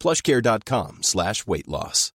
[0.00, 2.12] plushcare.com slash weight loss.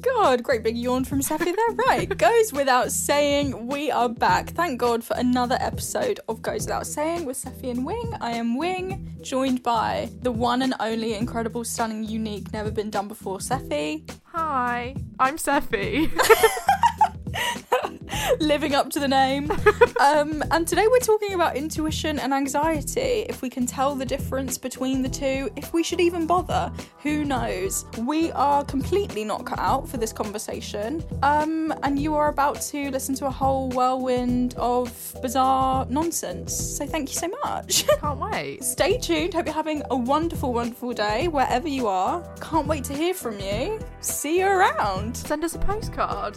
[0.00, 1.74] God, great big yawn from Safi there.
[1.88, 4.50] Right, goes without saying, we are back.
[4.50, 8.12] Thank God for another episode of Goes Without Saying with Safi and Wing.
[8.20, 13.08] I am Wing, joined by the one and only incredible, stunning, unique, never been done
[13.08, 14.08] before Safi.
[14.24, 16.10] Hi, I'm Sephi.
[18.40, 19.50] living up to the name.
[20.00, 23.26] um, and today we're talking about intuition and anxiety.
[23.28, 27.24] If we can tell the difference between the two, if we should even bother, who
[27.24, 27.84] knows?
[27.98, 31.02] We are completely not cut out for this conversation.
[31.22, 36.54] Um, and you are about to listen to a whole whirlwind of bizarre nonsense.
[36.54, 37.86] So thank you so much.
[37.86, 38.64] Can't wait.
[38.64, 39.34] Stay tuned.
[39.34, 42.22] Hope you're having a wonderful, wonderful day wherever you are.
[42.40, 43.80] Can't wait to hear from you.
[44.00, 45.16] See you around.
[45.16, 46.36] Send us a postcard.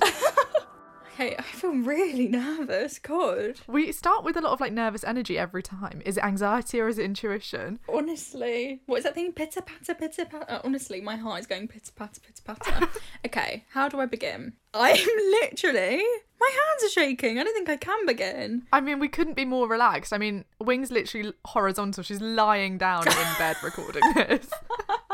[1.20, 2.98] Hey, I feel really nervous.
[2.98, 3.60] God.
[3.68, 6.02] we start with a lot of like nervous energy every time.
[6.06, 7.78] Is it anxiety or is it intuition?
[7.90, 9.34] Honestly, what is that thing?
[9.34, 10.50] Pitter patter, pitter patter.
[10.50, 12.88] Uh, honestly, my heart is going pitter patter, pitter patter.
[13.26, 14.54] okay, how do I begin?
[14.74, 14.96] I'm
[15.42, 16.02] literally.
[16.40, 17.38] My hands are shaking.
[17.38, 18.64] I don't think I can begin.
[18.72, 20.14] I mean, we couldn't be more relaxed.
[20.14, 22.02] I mean, Wing's literally horizontal.
[22.02, 24.50] She's lying down in bed recording this.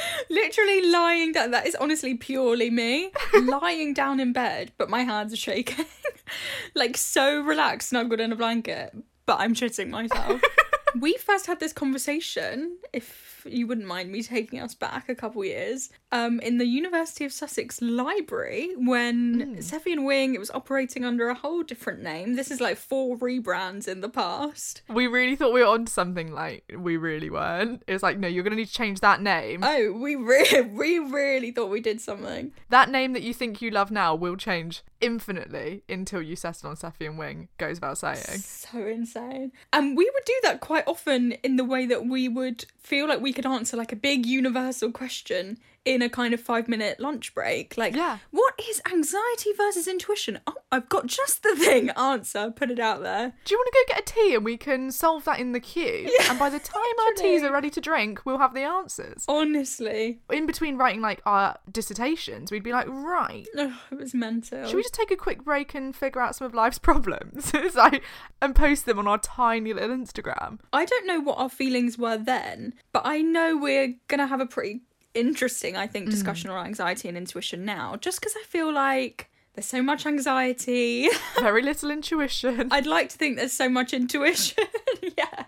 [0.30, 1.50] Literally lying down.
[1.50, 3.12] That is honestly purely me.
[3.42, 5.86] lying down in bed, but my hands are shaking.
[6.74, 8.94] like so relaxed, snuggled in a blanket,
[9.26, 10.40] but I'm shitting myself.
[10.98, 15.44] we first had this conversation, if you wouldn't mind me taking us back a couple
[15.44, 21.04] years, um, in the University of Sussex Library when Seffi and Wing, it was operating
[21.04, 22.34] under a whole different name.
[22.34, 24.82] This is like four rebrands in the past.
[24.88, 26.32] We really thought we were onto something.
[26.32, 27.82] Like we really weren't.
[27.86, 29.60] It was like, no, you're gonna need to change that name.
[29.62, 32.52] Oh, we really, we really thought we did something.
[32.70, 36.76] that name that you think you love now will change infinitely until you settle on
[36.76, 37.48] Sephi and Wing.
[37.58, 38.38] Goes without saying.
[38.38, 39.52] So insane.
[39.72, 43.20] And we would do that quite often in the way that we would feel like
[43.20, 47.34] we could answer like a big universal question in a kind of five minute lunch
[47.34, 47.76] break.
[47.76, 48.18] Like, Yeah.
[48.30, 50.38] what is anxiety versus intuition?
[50.46, 52.50] Oh, I've got just the thing answer.
[52.54, 53.32] Put it out there.
[53.44, 55.60] Do you want to go get a tea and we can solve that in the
[55.60, 56.08] queue?
[56.20, 59.24] Yeah, and by the time our teas are ready to drink, we'll have the answers.
[59.28, 64.64] Honestly, In between writing like our dissertations, we'd be like, right, Ugh, it was mental.
[64.66, 67.52] should we just take a quick break and figure out some of life's problems?
[67.74, 68.02] like,
[68.40, 70.58] and post them on our tiny little Instagram.
[70.72, 74.46] I don't know what our feelings were then, but I know we're gonna have a
[74.46, 74.82] pretty
[75.14, 79.66] interesting, I think, discussion on anxiety and intuition now, just because I feel like there's
[79.66, 81.08] so much anxiety.
[81.40, 82.68] Very little intuition.
[82.70, 84.64] I'd like to think there's so much intuition.
[85.18, 85.44] yeah.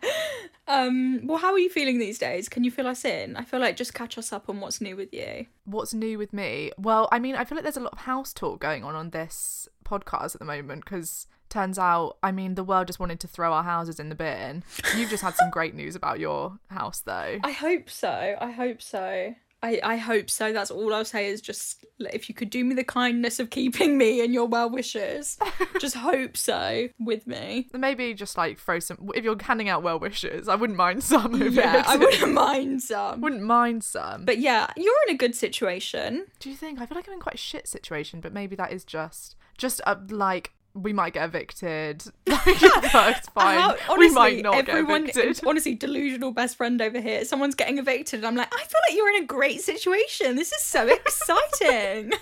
[0.69, 2.49] Um, well, how are you feeling these days?
[2.49, 3.37] Can you fill us in?
[3.37, 5.47] I feel like just catch us up on what's new with you.
[5.65, 6.73] What's new with me?
[6.79, 9.11] Well, I mean, I feel like there's a lot of house talk going on on
[9.11, 13.29] this podcast at the moment because turns out, I mean, the world just wanted to
[13.29, 14.65] throw our houses in the bin.
[14.97, 17.39] You've just had some great news about your house, though.
[17.43, 18.37] I hope so.
[18.39, 19.35] I hope so.
[19.65, 20.53] I, I hope so.
[20.53, 23.97] That's all I'll say is just if you could do me the kindness of keeping
[23.97, 25.39] me in your well wishes,
[25.81, 27.69] just hope so with me.
[27.73, 29.11] Maybe just like throw some.
[29.15, 31.87] If you're handing out well wishes, I wouldn't mind some Yeah, it.
[31.89, 33.23] I wouldn't mind some.
[33.23, 34.27] wouldn't mind some.
[34.27, 36.27] But yeah, you're in a good situation.
[36.41, 36.79] do you think?
[36.81, 39.81] I feel like I'm in quite a shit situation, but maybe that is just just
[39.87, 42.05] uh, like we might get evicted.
[42.27, 42.61] Like,
[42.93, 43.59] that's fine.
[43.59, 45.47] How- we might not everyone, get evicted.
[45.49, 47.25] Honestly, delusional best friend over here.
[47.25, 50.37] Someone's getting evicted, and I'm like, I feel like you're in a great situation.
[50.37, 52.13] This is so exciting.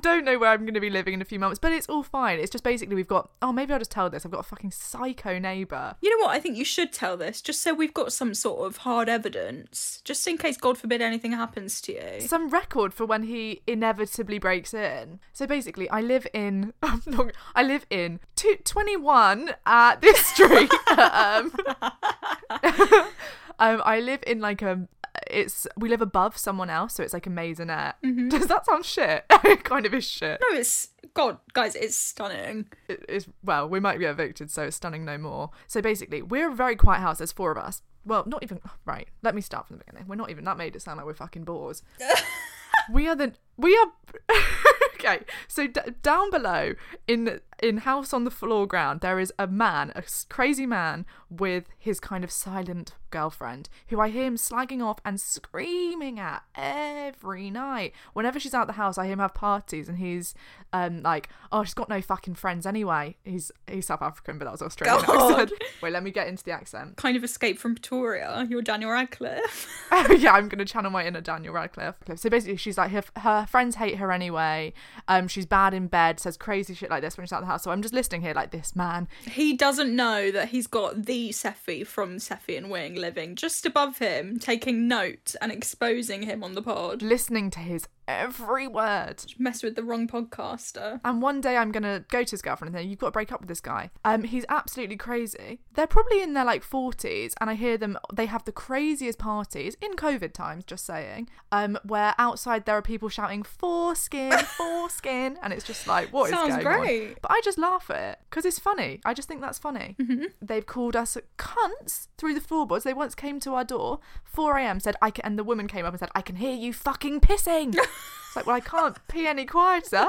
[0.00, 2.02] Don't know where I'm going to be living in a few months, but it's all
[2.02, 2.38] fine.
[2.38, 3.30] It's just basically we've got.
[3.42, 4.24] Oh, maybe I'll just tell this.
[4.24, 5.96] I've got a fucking psycho neighbor.
[6.00, 6.34] you know what?
[6.34, 10.00] I think you should tell this, just so we've got some sort of hard evidence,
[10.04, 12.20] just in case, God forbid, anything happens to you.
[12.20, 15.20] Some record for when he inevitably breaks in.
[15.32, 16.72] So basically, I live in.
[16.82, 20.70] I'm not, I live in two, 21 at this street.
[20.98, 21.52] um,
[23.58, 24.88] um, I live in like a
[25.30, 27.94] it's we live above someone else, so it's like a maisonette.
[28.04, 28.28] Mm-hmm.
[28.28, 29.24] Does that sound shit?
[29.30, 30.40] it kind of is shit.
[30.40, 32.66] No, it's God, guys, it's stunning.
[32.88, 35.50] It is well, we might be evicted, so it's stunning no more.
[35.66, 37.18] So basically, we're a very quiet house.
[37.18, 37.82] There's four of us.
[38.04, 39.08] Well, not even right.
[39.22, 40.08] Let me start from the beginning.
[40.08, 40.44] We're not even.
[40.44, 41.82] That made it sound like we're fucking bores.
[42.92, 43.92] we are the we are
[44.94, 45.20] okay.
[45.48, 46.74] So d- down below
[47.06, 51.64] in in house on the floor ground, there is a man, a crazy man with
[51.78, 57.48] his kind of silent girlfriend, who I hear him slagging off and screaming at every
[57.50, 57.92] night.
[58.12, 60.34] Whenever she's out the house, I hear him have parties, and he's
[60.72, 63.16] um like, oh, she's got no fucking friends anyway.
[63.24, 65.40] He's he's South African, but that was Australian God.
[65.42, 65.62] accent.
[65.80, 66.96] Wait, let me get into the accent.
[66.96, 68.46] Kind of escape from Pretoria.
[68.50, 69.68] You're Daniel Radcliffe.
[69.92, 71.96] oh, yeah, I'm gonna channel my inner Daniel Radcliffe.
[72.16, 74.72] So basically, she's like her, her friends hate her anyway.
[75.06, 77.62] Um, she's bad in bed, says crazy shit like this when she's out the house.
[77.64, 79.08] So I'm just listening here like this man.
[79.24, 83.98] he doesn't know that he's got the Seffi from Seffi and Wing living just above
[83.98, 87.02] him, taking note and exposing him on the pod.
[87.02, 89.24] listening to his every word.
[89.38, 91.00] Mess with the wrong podcaster.
[91.04, 93.32] And one day I'm gonna go to his girlfriend and say, You've got to break
[93.32, 93.90] up with this guy.
[94.04, 95.60] Um, he's absolutely crazy.
[95.74, 99.76] They're probably in their like forties, and I hear them they have the craziest parties
[99.80, 101.28] in COVID times, just saying.
[101.52, 106.30] Um, where outside there are people shouting foreskin, foreskin, and it's just like, what is
[106.30, 107.08] Sounds going great.
[107.08, 107.16] on?
[107.22, 109.00] But I just laugh at it because it's funny.
[109.04, 109.96] I just think that's funny.
[110.00, 110.24] Mm-hmm.
[110.42, 112.84] They've called us cunts through the floorboards.
[112.84, 114.80] They once came to our door, 4 a.m.
[114.80, 117.20] said, I can, and the woman came up and said, I can hear you fucking
[117.20, 117.76] pissing.
[118.26, 120.08] it's like, well, I can't pee any quieter.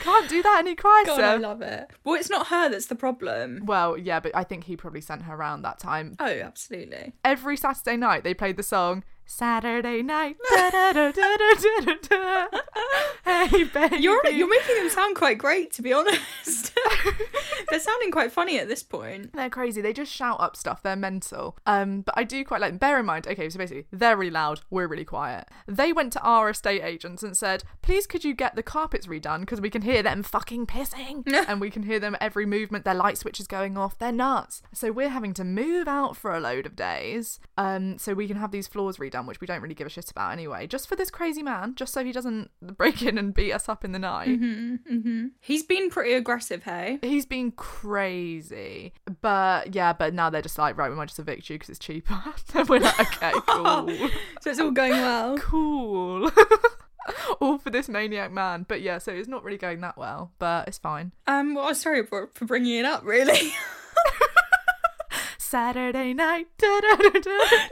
[0.00, 1.08] Can't do that any quieter.
[1.08, 1.90] God, I love it.
[2.04, 3.62] Well, it's not her that's the problem.
[3.66, 6.14] well, yeah, but I think he probably sent her around that time.
[6.20, 7.14] Oh, absolutely.
[7.24, 10.36] Every Saturday night, they played the song Saturday night.
[13.24, 13.96] Hey, baby.
[13.98, 16.72] You're you're making them sound quite great, to be honest.
[17.70, 19.32] They're sounding quite funny at this point.
[19.34, 19.80] They're crazy.
[19.80, 20.82] They just shout up stuff.
[20.82, 21.56] They're mental.
[21.66, 22.78] Um, but I do quite like them.
[22.78, 24.60] Bear in mind, okay, so basically, they're really loud.
[24.70, 25.48] We're really quiet.
[25.66, 29.40] They went to our estate agents and said, please could you get the carpets redone
[29.40, 32.84] because we can hear them fucking pissing and we can hear them every movement.
[32.84, 33.98] Their light switch is going off.
[33.98, 34.62] They're nuts.
[34.72, 38.36] So we're having to move out for a load of days um, so we can
[38.36, 40.96] have these floors redone, which we don't really give a shit about anyway, just for
[40.96, 43.98] this crazy man, just so he doesn't break in and beat us up in the
[43.98, 44.38] night.
[45.40, 46.98] He's been pretty aggressive, hey?
[47.02, 51.48] He's been crazy, but yeah, but now they're just like, right, we might just evict
[51.50, 52.16] you because it's cheaper.
[52.54, 53.88] and we're like, okay, cool,
[54.40, 55.38] So it's all going well.
[55.38, 56.30] cool.
[57.40, 60.68] All for this maniac man, but yeah, so it's not really going that well, but
[60.68, 61.12] it's fine.
[61.26, 63.54] Um, well, sorry for, for bringing it up, really.
[65.48, 66.46] Saturday night.
[66.58, 67.20] Da, da, da, da,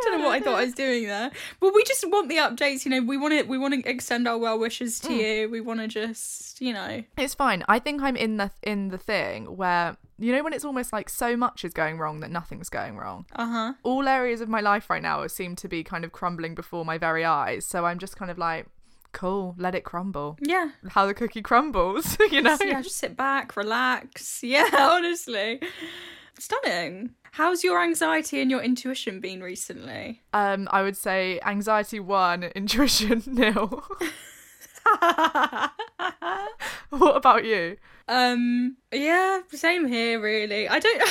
[0.02, 1.30] don't know what I thought I was doing there.
[1.60, 2.84] Well, we just want the updates.
[2.84, 5.48] You know, we want to we want to extend our well wishes to you.
[5.48, 7.64] We want to just, you know, It's fine.
[7.68, 11.08] I think I'm in the in the thing where you know when it's almost like
[11.10, 13.26] so much is going wrong that nothing's going wrong.
[13.34, 13.72] uh huh.
[13.82, 16.96] all areas of my life right now seem to be kind of crumbling before my
[16.96, 17.66] very eyes.
[17.66, 18.66] So I'm just kind of like,
[19.12, 20.38] cool, let it crumble.
[20.40, 20.70] Yeah.
[20.88, 22.56] How the cookie crumbles, you know?
[22.64, 24.42] Yeah, just sit back, relax.
[24.42, 25.60] Yeah, honestly.
[26.38, 27.10] Stunning.
[27.32, 30.22] How's your anxiety and your intuition been recently?
[30.32, 33.84] Um, I would say anxiety one, intuition nil.
[36.90, 37.76] what about you?
[38.08, 40.68] Um, yeah, same here really.
[40.68, 41.02] I don't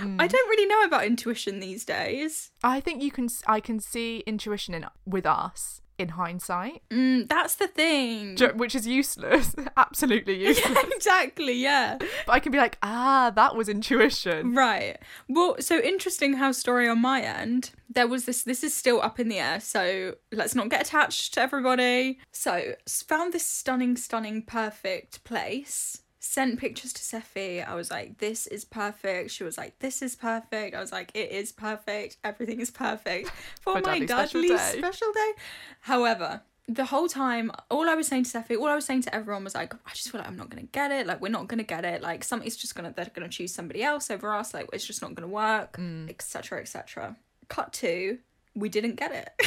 [0.00, 0.16] Mm.
[0.20, 2.50] I don't really know about intuition these days.
[2.62, 3.28] I think you can.
[3.46, 8.36] I can see intuition in with us in hindsight, Mm, that's the thing.
[8.56, 10.68] which is useless, absolutely useless.
[10.74, 11.98] yeah, exactly, yeah.
[11.98, 14.54] But I can be like, ah, that was intuition.
[14.54, 14.96] Right.
[15.28, 17.70] Well, so interesting how story on my end.
[17.92, 21.34] There was this this is still up in the air, so let's not get attached
[21.34, 22.18] to everybody.
[22.32, 22.74] So,
[23.08, 26.02] found this stunning stunning perfect place.
[26.22, 27.66] Sent pictures to Seffi.
[27.66, 29.30] I was like, this is perfect.
[29.30, 30.76] She was like, this is perfect.
[30.76, 32.18] I was like, it is perfect.
[32.22, 33.30] Everything is perfect
[33.62, 34.78] for For my Dudley's special day.
[34.78, 35.32] special day.
[35.80, 39.14] However, the whole time, all I was saying to Seffi, all I was saying to
[39.14, 41.06] everyone was like, I just feel like I'm not gonna get it.
[41.06, 42.02] Like we're not gonna get it.
[42.02, 44.54] Like something's just gonna they're gonna choose somebody else over us.
[44.54, 46.08] Like it's just not gonna work, mm.
[46.08, 46.60] etc.
[46.60, 47.16] etc.
[47.48, 48.18] Cut to,
[48.54, 49.46] we didn't get it.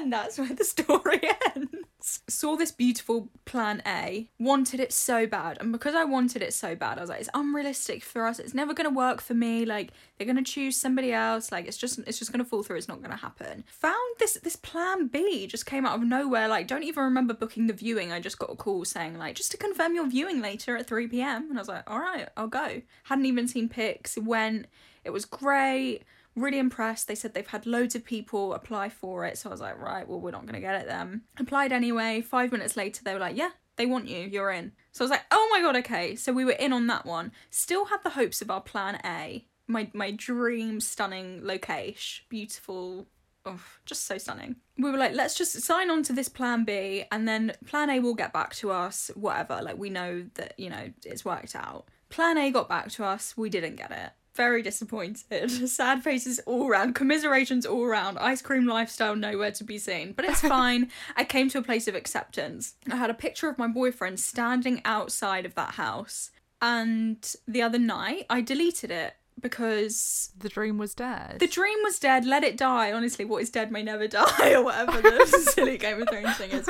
[0.04, 1.20] and that's where the story
[1.56, 2.20] ends.
[2.28, 6.76] Saw this beautiful plan A, wanted it so bad, and because I wanted it so
[6.76, 8.38] bad, I was like, it's unrealistic for us.
[8.38, 9.64] It's never gonna work for me.
[9.64, 11.50] Like they're gonna choose somebody else.
[11.50, 12.76] Like it's just it's just gonna fall through.
[12.76, 13.64] It's not gonna happen.
[13.66, 16.46] Found this this plan B just came out of nowhere.
[16.46, 18.12] Like don't even remember booking the viewing.
[18.12, 21.08] I just got a call saying like just to confirm your viewing later at three
[21.08, 21.48] p.m.
[21.48, 22.82] And I was like, all right, I'll go.
[23.04, 24.18] Hadn't even seen pics.
[24.18, 24.66] Went.
[25.04, 26.02] It was great
[26.36, 27.08] really impressed.
[27.08, 29.38] They said they've had loads of people apply for it.
[29.38, 31.22] So I was like, right, well, we're not going to get it then.
[31.38, 32.20] Applied anyway.
[32.20, 34.18] Five minutes later, they were like, yeah, they want you.
[34.18, 34.72] You're in.
[34.92, 36.16] So I was like, oh my God, okay.
[36.16, 37.32] So we were in on that one.
[37.50, 39.46] Still had the hopes of our plan A.
[39.66, 43.06] my my dream stunning location, beautiful.
[43.46, 44.56] Oh, just so stunning.
[44.78, 48.00] We were like, let's just sign on to this plan B and then plan A
[48.00, 49.60] will get back to us, whatever.
[49.62, 51.84] Like, we know that, you know, it's worked out.
[52.08, 54.12] Plan A got back to us, we didn't get it.
[54.34, 55.50] Very disappointed.
[55.70, 60.12] Sad faces all around, commiserations all around, ice cream lifestyle nowhere to be seen.
[60.12, 60.90] But it's fine.
[61.16, 62.74] I came to a place of acceptance.
[62.90, 66.30] I had a picture of my boyfriend standing outside of that house.
[66.60, 71.38] And the other night, I deleted it because The dream was dead.
[71.38, 72.24] the dream was dead.
[72.24, 72.92] Let it die.
[72.92, 76.50] Honestly, what is dead may never die, or whatever the silly Game of Thrones thing
[76.52, 76.68] is.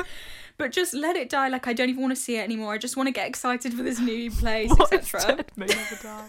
[0.57, 1.47] But just let it die.
[1.49, 2.73] Like I don't even want to see it anymore.
[2.73, 5.35] I just want to get excited for this new place, What is etc.
[5.37, 6.27] dead may never die.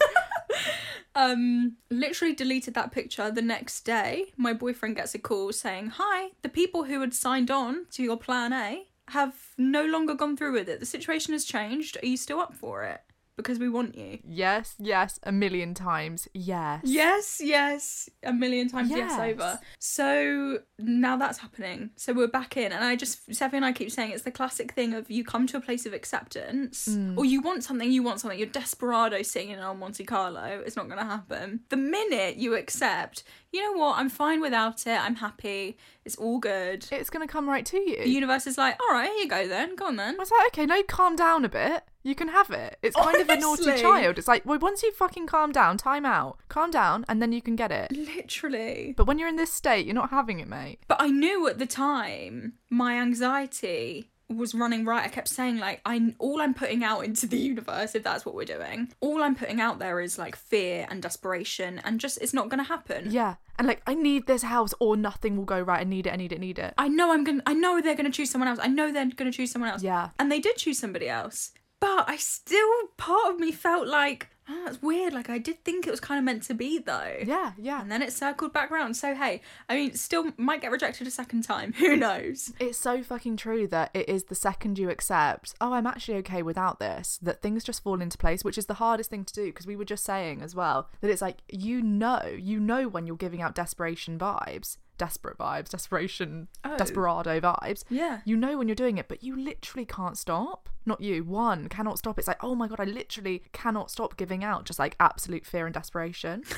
[1.17, 3.31] Um, literally deleted that picture.
[3.31, 7.51] The next day, my boyfriend gets a call saying, "Hi, the people who had signed
[7.51, 10.79] on to your plan A have no longer gone through with it.
[10.79, 11.97] The situation has changed.
[12.03, 13.01] Are you still up for it?
[13.37, 16.27] Because we want you." yes, yes, a million times.
[16.33, 16.81] Yes.
[16.85, 19.11] Yes, yes, a million times yes.
[19.11, 19.21] Yes.
[19.21, 19.61] over.
[19.79, 21.91] So now that's happening.
[21.97, 24.73] So we're back in, and I just Seffi and I keep saying it's the classic
[24.73, 27.17] thing of you come to a place of acceptance, Mm.
[27.19, 28.39] or you want something, you want something.
[28.39, 30.63] You're desperado singing on Monte Carlo.
[30.65, 31.61] It's not going to happen.
[31.69, 33.99] The minute you accept, you know what?
[33.99, 34.99] I'm fine without it.
[35.01, 35.77] I'm happy.
[36.07, 36.87] It's all good.
[36.93, 37.97] It's gonna come right to you.
[37.99, 39.75] The universe is like, all right, here you go then.
[39.75, 40.15] Go on then.
[40.15, 41.83] I was like, okay, now you calm down a bit.
[42.05, 42.79] You can have it.
[42.81, 43.83] It's kind of a naughty Honestly.
[43.83, 44.17] child.
[44.17, 47.43] It's like, well, once you fucking calm down, time out, calm down, and then you
[47.43, 47.91] can get it.
[47.91, 48.95] Literally.
[48.97, 50.79] But when you're in this state, you're not having it, mate.
[50.87, 55.05] But I knew at the time my anxiety was running right.
[55.05, 58.35] I kept saying like I all I'm putting out into the universe if that's what
[58.35, 58.93] we're doing.
[59.01, 62.59] All I'm putting out there is like fear and desperation and just it's not going
[62.59, 63.11] to happen.
[63.11, 63.37] Yeah.
[63.59, 65.81] And like, I need this house or nothing will go right.
[65.81, 66.75] I need it, I need it, I need it.
[66.77, 68.59] I know I'm to I know they're going to choose someone else.
[68.61, 69.83] I know they're going to choose someone else.
[69.83, 70.11] Yeah.
[70.19, 71.53] And they did choose somebody else.
[71.79, 75.13] But I still part of me felt like oh, that's weird.
[75.13, 77.17] Like I did think it was kind of meant to be though.
[77.25, 77.81] Yeah, yeah.
[77.81, 78.97] And then it circled back round.
[78.97, 81.73] So hey, I mean, still might get rejected a second time.
[81.79, 82.53] Who knows?
[82.61, 86.43] It's so fucking true that it is the second you accept, oh, I'm actually okay
[86.43, 89.47] without this, that things just fall into place, which is the hardest thing to do
[89.47, 93.07] because we were just saying as well that it's like, you know, you know when
[93.07, 96.77] you're giving out desperation vibes, desperate vibes, desperation, Oh.
[96.77, 97.85] desperado vibes.
[97.91, 98.21] Yeah.
[98.25, 100.69] You know when you're doing it, but you literally can't stop.
[100.85, 102.19] Not you, one cannot stop.
[102.19, 105.67] It's like, oh my God, I literally cannot stop giving out just like absolute fear
[105.67, 106.43] and desperation.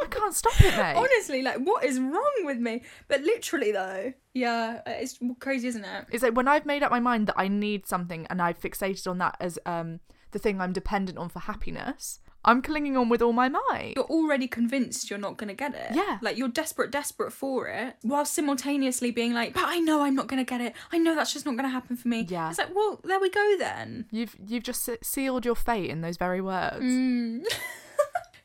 [0.00, 0.94] I can't stop it, mate.
[0.96, 2.82] Honestly, like, what is wrong with me?
[3.08, 6.06] But literally, though, yeah, it's crazy, isn't it?
[6.10, 9.06] It's like when I've made up my mind that I need something and I've fixated
[9.08, 10.00] on that as um
[10.32, 13.94] the thing I'm dependent on for happiness, I'm clinging on with all my might.
[13.96, 15.94] You're already convinced you're not going to get it.
[15.94, 16.18] Yeah.
[16.22, 20.28] Like, you're desperate, desperate for it, while simultaneously being like, but I know I'm not
[20.28, 20.74] going to get it.
[20.92, 22.26] I know that's just not going to happen for me.
[22.28, 22.48] Yeah.
[22.48, 24.06] It's like, well, there we go then.
[24.10, 26.82] You've you've just sealed your fate in those very words.
[26.82, 27.44] Mm.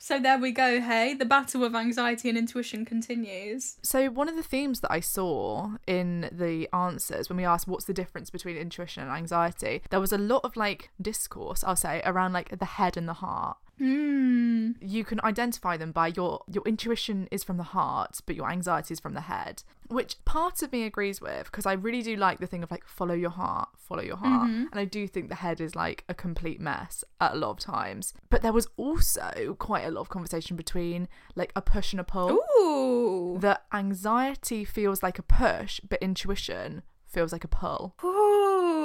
[0.04, 1.14] So there we go, hey.
[1.14, 3.78] The battle of anxiety and intuition continues.
[3.84, 7.86] So one of the themes that I saw in the answers when we asked what's
[7.86, 12.02] the difference between intuition and anxiety, there was a lot of like discourse, I'll say,
[12.04, 13.58] around like the head and the heart.
[13.78, 14.72] Hmm.
[14.80, 18.94] you can identify them by your your intuition is from the heart but your anxiety
[18.94, 22.40] is from the head which part of me agrees with because i really do like
[22.40, 25.36] the thing of like follow your heart follow your heart and i do think the
[25.36, 29.56] head is like a complete mess at a lot of times but there was also
[29.58, 33.38] quite a lot of conversation between like a push and a pull Ooh.
[33.40, 38.81] that anxiety feels like a push but intuition feels like a pull Ooh.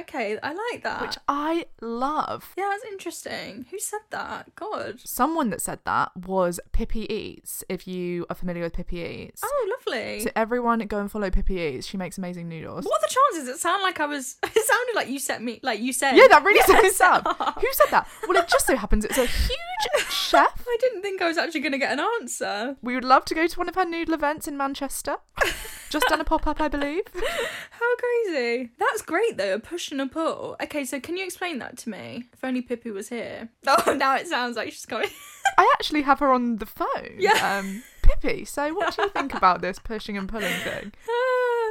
[0.00, 1.00] Okay, I like that.
[1.02, 3.66] which i love yeah, that's interesting.
[3.70, 4.54] Who said that?
[4.54, 5.00] God.
[5.00, 9.76] someone that said that was pippi eats if you are familiar with pippi eats Oh,
[9.86, 10.20] lovely.
[10.20, 11.86] So everyone go and follow Pippi Eats.
[11.86, 12.84] She makes amazing noodles.
[12.84, 13.48] What are the chances?
[13.48, 14.36] It sounded like I was.
[14.44, 15.58] It sounded like you set me.
[15.62, 16.16] Like you said.
[16.16, 16.96] Yeah, that really Yes.
[16.96, 17.58] sounds up.
[17.60, 18.06] Who said that?
[18.28, 20.64] Well, it just so happens it's a huge chef.
[20.68, 22.76] I didn't think I was actually going to get an answer.
[22.82, 25.16] We would love to go to one of her noodle events in Manchester.
[25.88, 27.02] Just done a pop up, I believe.
[27.70, 28.70] How crazy.
[28.78, 29.59] That's great though.
[29.60, 30.56] Push and a pull.
[30.62, 32.24] Okay, so can you explain that to me?
[32.32, 33.48] If only Pippi was here.
[33.66, 35.08] Oh, now it sounds like she's coming.
[35.58, 37.16] I actually have her on the phone.
[37.18, 37.58] Yeah.
[37.58, 40.92] Um, Pippi, so what do you think about this pushing and pulling thing?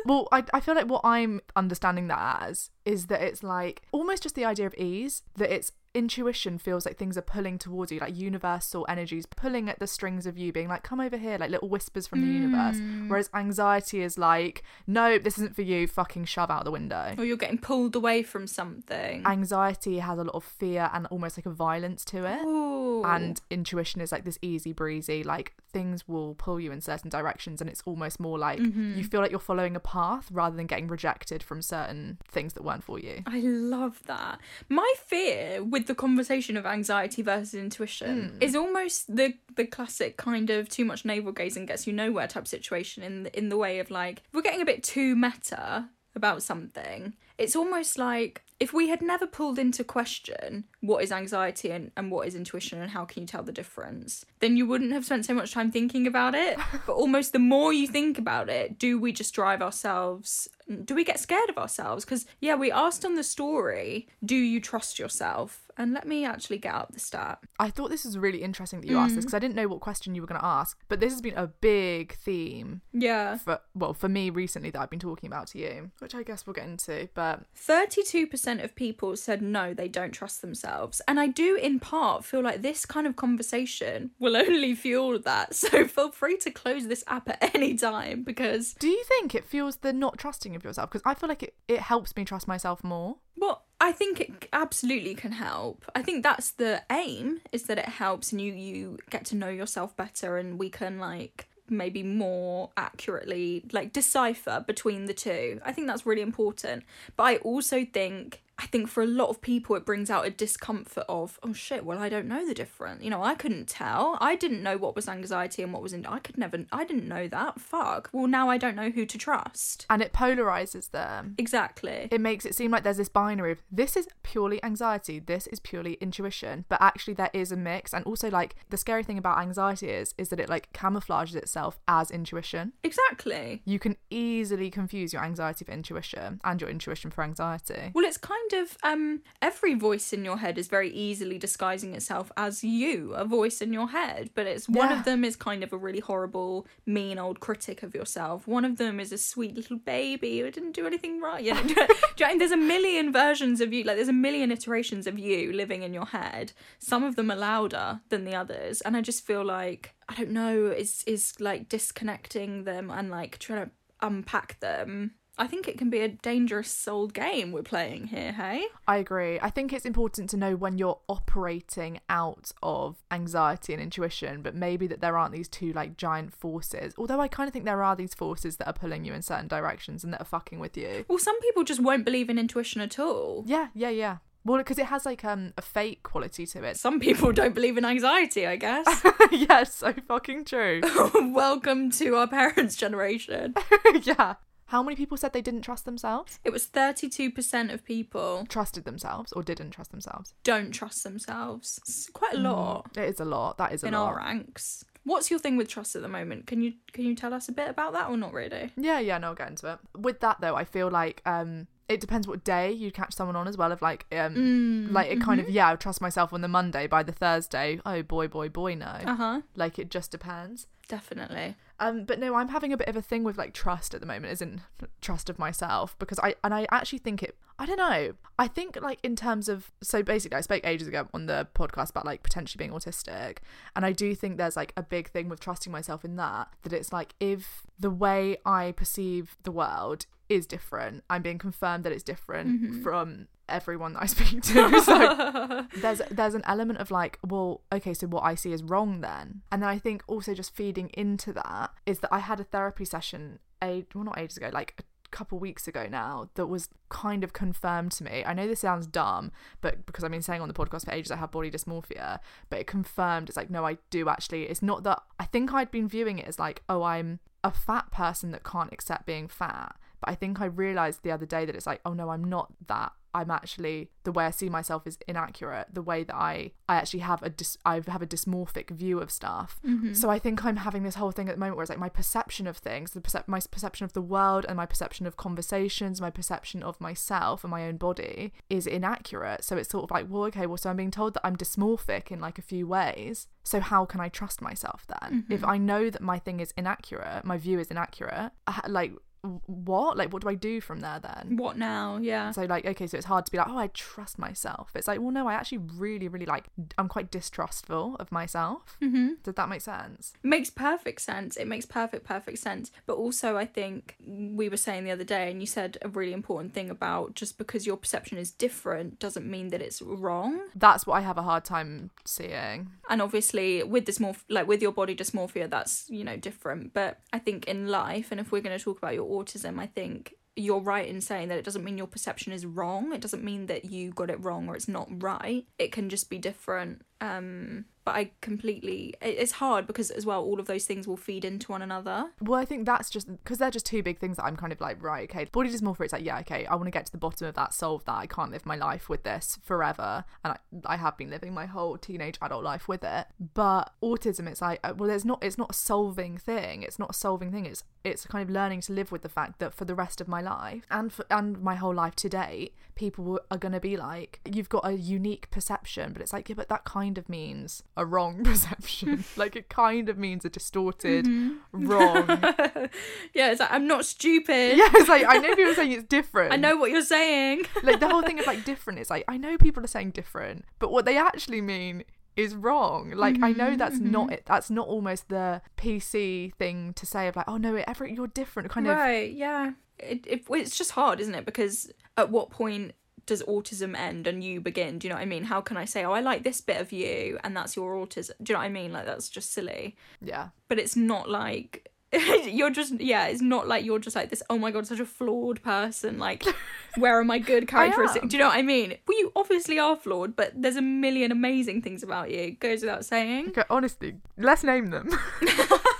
[0.05, 4.24] Well, I, I feel like what I'm understanding that as is that it's like almost
[4.24, 8.00] just the idea of ease, that it's intuition feels like things are pulling towards you,
[8.00, 11.50] like universal energies pulling at the strings of you, being like, come over here, like
[11.50, 12.77] little whispers from the universe.
[12.77, 13.10] Mm.
[13.10, 17.15] Whereas anxiety is like, nope, this isn't for you, fucking shove out the window.
[17.17, 19.25] or you're getting pulled away from something.
[19.25, 22.43] Anxiety has a lot of fear and almost like a violence to it.
[22.43, 23.03] Ooh.
[23.03, 27.62] And intuition is like this easy breezy, like things will pull you in certain directions,
[27.62, 28.98] and it's almost more like mm-hmm.
[28.98, 32.63] you feel like you're following a path rather than getting rejected from certain things that
[32.63, 33.24] weren't for you.
[33.25, 34.39] I love that.
[34.67, 38.42] My fear with with the conversation of anxiety versus intuition hmm.
[38.42, 42.48] is almost the the classic kind of too much navel gazing gets you nowhere type
[42.48, 46.44] situation in the, in the way of like we're getting a bit too meta about
[46.44, 51.92] something it's almost like if we had never pulled into question what is anxiety and,
[51.96, 55.06] and what is intuition and how can you tell the difference then you wouldn't have
[55.06, 56.58] spent so much time thinking about it.
[56.86, 60.50] But almost the more you think about it do we just drive ourselves
[60.86, 62.06] do we get scared of ourselves?
[62.06, 66.58] Because yeah we asked on the story do you trust yourself and let me actually
[66.58, 69.28] get up the stat I thought this was really interesting that you asked this mm.
[69.28, 70.78] because I didn't know what question you were going to ask.
[70.88, 74.90] But this has been a big theme yeah for well for me recently that I've
[74.90, 77.10] been talking about to you, which I guess we'll get into.
[77.14, 81.02] But 32% of people said no, they don't trust themselves.
[81.08, 85.50] And I do, in part, feel like this kind of conversation will only fuel that.
[85.70, 89.46] So feel free to close this app at any time because, do you think it
[89.46, 90.90] feels the not trusting of yourself?
[90.90, 93.18] Because I feel like it, it helps me trust myself more.
[93.38, 95.86] well, I think it absolutely can help.
[95.96, 99.50] I think that's the aim is that it helps and you you get to know
[99.50, 105.62] yourself better and we can like maybe more accurately like decipher between the two.
[105.64, 106.84] I think that's really important.
[107.16, 110.30] But I also think I think for a lot of people it brings out a
[110.30, 113.04] discomfort of oh shit, well I don't know the difference.
[113.04, 114.18] You know, I couldn't tell.
[114.20, 117.08] I didn't know what was anxiety and what was in I could never I didn't
[117.08, 117.60] know that.
[117.60, 118.10] Fuck.
[118.12, 119.86] Well now I don't know who to trust.
[119.89, 121.36] And it polarizes them.
[121.38, 122.10] Exactly.
[122.12, 125.60] It makes it seem like there's this binary of this is purely anxiety, this is
[125.60, 127.94] purely intuition, but actually there is a mix.
[127.94, 131.80] And also, like the scary thing about anxiety is is that it like camouflages itself
[131.88, 132.74] as intuition.
[132.84, 133.62] exactly.
[133.66, 137.92] You can easily confuse your anxiety for intuition and your intuition for anxiety.
[137.94, 142.32] Well, it's kind of um every voice in your head is very easily disguising itself
[142.38, 145.00] as you, a voice in your head, but it's one Yeah.
[145.00, 148.48] of them is kind of a really horrible, mean old critic of yourself.
[148.48, 151.44] One of them is a sweet little baby who didn't do anything right.
[151.44, 152.38] You know, do you know what I mean?
[152.39, 155.94] there's a million versions of you, like there's a million iterations of you living in
[155.94, 156.51] your head.
[156.79, 160.32] Some of them are louder than the others, and I just feel like I don't
[160.32, 165.12] know, is is like disconnecting them and like trying to unpack them.
[165.39, 168.65] I think it can be a dangerous old game we're playing here, hey?
[168.86, 169.39] I agree.
[169.39, 174.54] I think it's important to know when you're operating out of anxiety and intuition, but
[174.54, 176.93] maybe that there aren't these two like giant forces.
[176.97, 179.47] Although I kind of think there are these forces that are pulling you in certain
[179.47, 181.06] directions and that are fucking with you.
[181.08, 183.45] Well, some people just won't believe in intuition at all.
[183.47, 184.17] Yeah, yeah, yeah.
[184.43, 186.75] Well, because it has like um a fake quality to it.
[186.75, 189.06] Some people don't believe in anxiety, I guess.
[189.32, 190.82] yeah, so fucking true.
[191.15, 193.54] Welcome to our parents' generation.
[194.04, 194.36] yeah.
[194.69, 196.39] How many people said they didn't trust themselves?
[196.43, 200.34] It was 32% of people Trusted themselves or didn't trust themselves?
[200.43, 201.79] don't trust themselves.
[201.84, 203.58] It's quite a lot It is a lot.
[203.58, 204.08] That is a in lot.
[204.10, 204.86] our ranks.
[205.05, 206.45] What's your thing with trust at the moment?
[206.45, 208.71] Can you can you tell us a bit about that or not really?
[208.77, 209.79] Yeah, yeah, no, I'll get into it.
[209.97, 213.47] With that though, I feel like um it depends what day you catch someone on
[213.47, 213.71] as well.
[213.71, 215.49] Of like um Mm, like it kind mm-hmm.
[215.49, 216.86] of yeah, I trust myself on the Monday.
[216.86, 218.86] By the Thursday, oh boy, boy, boy, no.
[219.13, 219.41] Uh-huh.
[219.55, 220.67] Like it just depends.
[220.88, 221.55] Definitely.
[221.80, 224.08] Um, but no, I'm having a bit of a thing with like trust at the
[224.08, 224.62] moment, isn't
[225.02, 227.38] trust of myself because I and I actually think it.
[227.58, 228.13] I don't know.
[228.38, 231.92] I think like in terms of so basically, I spoke ages ago on the podcast
[231.92, 233.38] about like potentially being autistic,
[233.76, 236.74] and I do think there's like a big thing with trusting myself in that that
[236.74, 241.92] it's like if the way I perceive the world is different, I'm being confirmed that
[241.92, 242.84] it's different mm-hmm.
[242.84, 244.82] from everyone that I speak to.
[244.84, 249.02] so there's there's an element of like, well, okay, so what I see is wrong
[249.02, 249.42] then.
[249.52, 252.86] And then I think also just feeding into that is that I had a therapy
[252.86, 257.24] session a well not ages ago, like a couple weeks ago now that was kind
[257.24, 258.24] of confirmed to me.
[258.26, 261.12] I know this sounds dumb, but because I've been saying on the podcast for ages
[261.12, 264.44] I have body dysmorphia, but it confirmed it's like no, I do actually.
[264.44, 267.92] It's not that I think I'd been viewing it as like, oh, I'm a fat
[267.92, 269.76] person that can't accept being fat.
[270.02, 272.52] But I think I realized the other day that it's like, oh no, I'm not
[272.68, 272.94] that.
[273.14, 275.68] I'm actually the way I see myself is inaccurate.
[275.74, 279.10] The way that I I actually have a dis, I have a dysmorphic view of
[279.10, 279.60] stuff.
[279.66, 279.94] Mm-hmm.
[279.94, 281.90] So I think I'm having this whole thing at the moment where it's like my
[281.90, 286.00] perception of things, the percep- my perception of the world, and my perception of conversations,
[286.00, 289.44] my perception of myself and my own body is inaccurate.
[289.44, 292.12] So it's sort of like, well, okay, well, so I'm being told that I'm dysmorphic
[292.12, 293.28] in like a few ways.
[293.44, 295.26] So how can I trust myself then?
[295.30, 295.50] If mm-hmm.
[295.50, 298.32] I know that my thing is inaccurate, my view is inaccurate,
[298.68, 299.97] like what?
[299.97, 301.38] Like, what do I do from there then?
[301.38, 301.97] What now?
[302.01, 302.32] Yeah.
[302.32, 304.71] So like, okay, so it's hard to be like, oh, I trust myself.
[304.75, 306.45] It's like, well, no, I actually really, really like,
[306.77, 308.77] I'm quite distrustful of myself.
[308.82, 309.13] Mm-hmm.
[309.23, 310.13] Did that make sense?
[310.23, 311.36] makes perfect sense.
[311.38, 312.71] It makes perfect, perfect sense.
[312.86, 316.13] But also, I think we were saying the other day, and you said a really
[316.13, 320.39] important thing about just because your perception is different doesn't mean that it's wrong.
[320.55, 322.69] That's what I have a hard time seeing.
[322.89, 326.73] And obviously, with dysmorph, like with your body dysmorphia, that's you know different.
[326.73, 329.65] But I think in life, and if we're going to talk about your autism, I
[329.65, 332.93] think you're right in saying that it doesn't mean your perception is wrong.
[332.93, 335.45] It doesn't mean that you got it wrong or it's not right.
[335.58, 336.84] It can just be different.
[337.02, 338.93] Um, but I completely.
[339.02, 342.12] It's hard because as well, all of those things will feed into one another.
[342.21, 344.62] Well, I think that's just because they're just two big things that I'm kind of
[344.62, 345.25] like, right, okay.
[345.25, 347.52] Body dysmorphia, it's like, yeah, okay, I want to get to the bottom of that,
[347.52, 347.95] solve that.
[347.95, 350.06] I can't live my life with this forever.
[350.23, 353.08] And I, I have been living my whole teenage adult life with it.
[353.34, 356.62] But autism, it's like, uh, well, it's not, it's not a solving thing.
[356.62, 357.47] It's not a solving thing.
[357.47, 360.08] It's, it's kind of learning to live with the fact that for the rest of
[360.08, 364.21] my life and for, and my whole life to date, people are to be like,
[364.23, 367.86] you've got a unique perception, but it's like, yeah, but that kind of means a
[367.86, 369.06] wrong perception.
[369.15, 371.68] like it kind of means a distorted, mm-hmm.
[371.68, 372.08] wrong.
[373.13, 374.58] yeah, it's like I'm not stupid.
[374.58, 376.34] yeah, it's like I know people are saying it's different.
[376.34, 377.46] I know what you're saying.
[377.63, 380.46] Like the whole thing of like different is like I know people are saying different,
[380.60, 382.92] but what they actually mean is wrong.
[382.92, 383.92] Like I know that's mm-hmm.
[383.92, 384.24] not it.
[384.26, 388.50] That's not almost the PC thing to say of like, oh no, every you're different.
[388.50, 389.12] Kind of right?
[389.12, 389.52] Yeah.
[389.80, 391.26] It, it it's just hard, isn't it?
[391.26, 392.74] Because at what point
[393.10, 394.78] does autism end and you begin?
[394.78, 395.24] Do you know what I mean?
[395.24, 398.12] How can I say, oh, I like this bit of you, and that's your autism?
[398.22, 398.72] Do you know what I mean?
[398.72, 399.76] Like that's just silly.
[400.00, 400.30] yeah.
[400.48, 401.72] But it's not like
[402.26, 403.08] you're just yeah.
[403.08, 404.22] It's not like you're just like this.
[404.30, 405.98] Oh my god, such a flawed person.
[405.98, 406.24] Like,
[406.78, 408.08] where are my good characteristics?
[408.08, 408.76] Do you know what I mean?
[408.88, 412.32] Well, you obviously are flawed, but there's a million amazing things about you.
[412.39, 413.30] Goes without saying.
[413.30, 414.89] Okay, honestly, let's name them.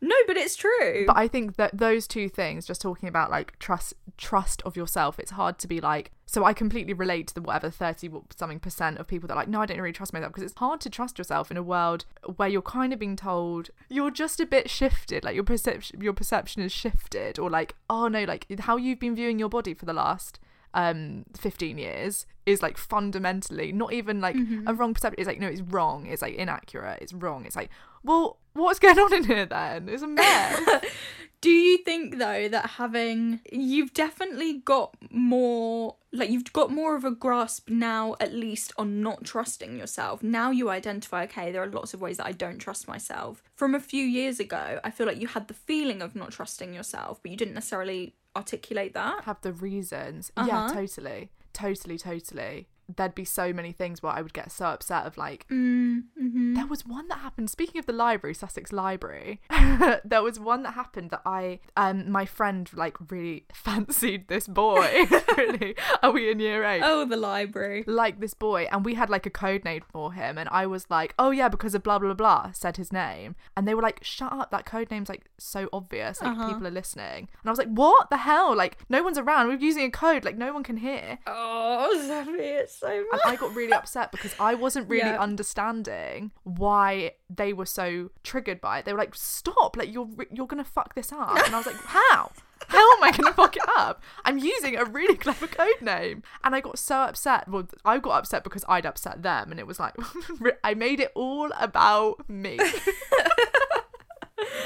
[0.00, 1.04] No, but it's true.
[1.06, 5.18] But I think that those two things, just talking about like trust, trust of yourself,
[5.18, 6.10] it's hard to be like.
[6.26, 9.48] So I completely relate to the whatever thirty something percent of people that are like,
[9.48, 12.04] no, I don't really trust myself because it's hard to trust yourself in a world
[12.36, 16.12] where you're kind of being told you're just a bit shifted, like your perception, your
[16.12, 19.86] perception is shifted, or like, oh no, like how you've been viewing your body for
[19.86, 20.38] the last
[20.74, 25.18] um 15 years is like fundamentally not even like a wrong perception.
[25.18, 26.06] It's like no it's wrong.
[26.06, 26.98] It's like inaccurate.
[27.00, 27.46] It's wrong.
[27.46, 27.70] It's like
[28.02, 29.88] well what's going on in here then?
[29.88, 30.60] It's a mess.
[31.40, 37.04] Do you think though that having you've definitely got more like you've got more of
[37.04, 40.22] a grasp now at least on not trusting yourself.
[40.22, 43.42] Now you identify okay, there are lots of ways that I don't trust myself.
[43.54, 46.72] From a few years ago, I feel like you had the feeling of not trusting
[46.72, 49.24] yourself, but you didn't necessarily articulate that.
[49.24, 50.74] have the reasons yeah Uh-huh.
[50.74, 55.16] totally totally totally there'd be so many things where I would get so upset of
[55.16, 56.54] like Mm-hmm.
[56.54, 59.40] there was one that happened speaking of the library Sussex Library
[60.04, 65.06] there was one that happened that I um my friend like really fancied this boy
[65.36, 67.84] really are we in year 8 Oh, the library.
[67.86, 70.86] like this boy and we had like a code name for him and I was
[70.90, 74.00] like oh yeah because of blah blah blah said his name and they were like
[74.02, 76.48] shut up that code name's like so obvious like Uh-huh.
[76.48, 79.58] people are listening and I was like what the hell like no one's around we're
[79.58, 83.20] using a code like no one can hear Oh, Sophie, so and.
[83.24, 85.18] I got really upset because I wasn't really Yeah.
[85.20, 88.84] understanding why they were so triggered by it.
[88.84, 89.76] They were like, "Stop!
[89.76, 92.30] Like you're you're gonna fuck this up." And I was like, "How?
[92.68, 94.02] How am I gonna fuck it up?
[94.24, 97.48] I'm using a really clever code name." And I got so upset.
[97.48, 99.94] Well, I got upset because I'd upset them, and it was like
[100.64, 102.58] I made it all about me.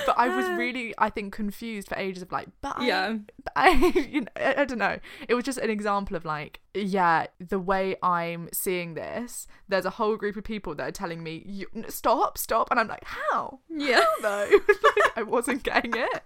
[0.07, 3.16] but I was really, I think, confused for ages of like, but I- Yeah.
[3.42, 3.68] but I,
[4.11, 4.98] you know, I, I don't know.
[5.28, 9.46] It was just an example of like, yeah, the way I'm seeing this.
[9.68, 13.04] There's a whole group of people that are telling me, stop, stop, and I'm like,
[13.04, 13.61] how?
[13.68, 14.00] Yeah.
[14.00, 14.50] How though?
[14.68, 16.22] like, I wasn't getting it.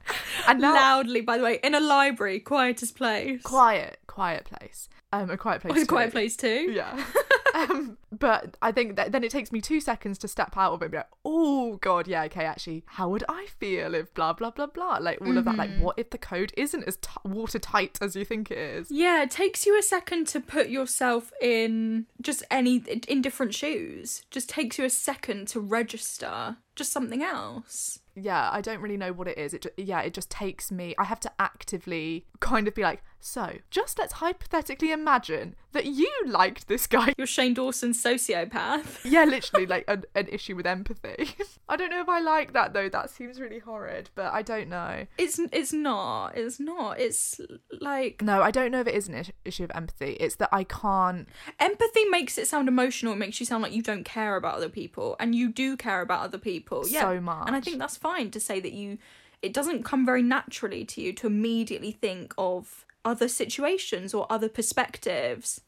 [0.46, 3.42] And now, Loudly, by the way, in a library, quietest place.
[3.42, 4.88] quiet, quiet place.
[5.12, 5.72] Um, a quiet place.
[5.72, 6.70] Oh, it's a quiet place too.
[6.70, 7.02] Yeah.
[7.54, 10.82] um, but I think that then it takes me two seconds to step out of
[10.82, 14.32] it and be like, oh god, yeah, okay, actually, how would I feel if blah
[14.32, 15.82] blah blah blah, like all of that, like Mm-hmm.
[15.82, 18.90] what if the code isn't as t- watertight as you think it is?
[18.90, 22.76] Yeah, it takes you a second to put yourself in just any
[23.08, 24.22] in different shoes.
[24.30, 27.98] Just takes you a second to register just something else.
[28.14, 29.54] Yeah, I don't really know what it is.
[29.54, 30.94] It ju- yeah, it just takes me.
[30.98, 36.10] I have to actively kind of be like, so just let's hypothetically imagine that you
[36.26, 37.14] liked this guy.
[37.16, 38.98] You're Shane Dawson's sociopath.
[39.04, 41.30] Yeah, literally like an, an issue with empathy.
[41.68, 42.88] I don't know if I like that though.
[42.88, 45.06] That seems really horrid, but I don't know.
[45.18, 46.36] It's it's not.
[46.36, 46.98] It's not.
[46.98, 47.40] It's
[47.80, 50.12] like No, I don't know if it is an is- issue of empathy.
[50.18, 51.28] It's that I can't.
[51.60, 53.12] empathy makes it sound emotional.
[53.12, 56.00] It makes you sound like you don't care about other people, and you do care
[56.00, 56.84] about other people.
[56.88, 57.46] Yeah, So much.
[57.46, 58.98] And I think that's fine to say that you.
[59.42, 64.48] It doesn't come very naturally to you to immediately think of other situations or other
[64.48, 65.60] perspectives.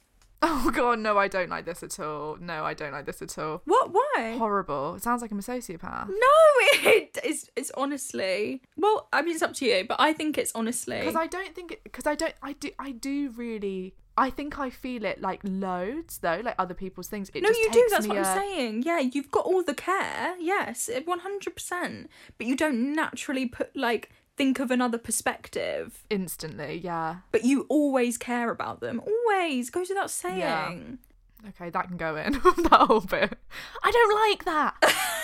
[0.46, 2.36] Oh god, no, I don't like this at all.
[2.38, 3.62] No, I don't like this at all.
[3.64, 3.92] What?
[3.92, 4.36] Why?
[4.36, 4.94] Horrible.
[4.96, 6.08] It sounds like I'm a sociopath.
[6.08, 7.50] No, it is.
[7.56, 8.60] It's honestly.
[8.76, 10.98] Well, I mean, it's up to you, but I think it's honestly.
[10.98, 14.70] Because I don't think because I don't I do I do really I think I
[14.70, 17.30] feel it like loads though like other people's things.
[17.32, 17.86] It no, you do.
[17.90, 18.82] That's what I'm saying.
[18.82, 20.36] Yeah, you've got all the care.
[20.38, 22.10] Yes, one hundred percent.
[22.36, 27.16] But you don't naturally put like think of another perspective, Instantly, yeah.
[27.30, 29.00] but you always care about them.
[29.06, 30.98] Always goes without saying.
[31.48, 32.32] Okay, that can go in.
[32.42, 33.36] that whole bit.
[33.82, 34.74] I don't like that.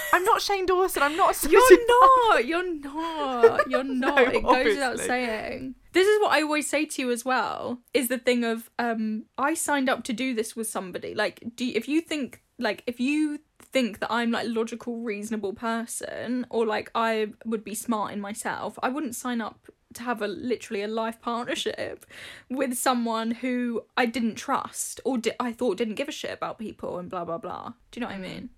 [0.12, 1.02] I'm not Shane Dawson.
[1.02, 1.42] I'm not.
[1.50, 2.46] You're not.
[2.46, 3.70] You're not.
[3.70, 4.16] You're not.
[4.16, 5.76] No, it goes without saying.
[5.92, 7.80] This is what I always say to you as well.
[7.94, 11.14] Is the thing of um, I signed up to do this with somebody.
[11.14, 13.40] Like, do you, if you think like if you
[13.72, 18.78] think that I'm like logical, reasonable person, or like I would be smart in myself,
[18.82, 22.06] I wouldn't sign up to have a literally a life partnership
[22.48, 26.58] with someone who I didn't trust or di- I thought didn't give a shit about
[26.58, 27.72] people and blah blah blah.
[27.90, 28.34] Do you know what I mm.
[28.34, 28.50] mean?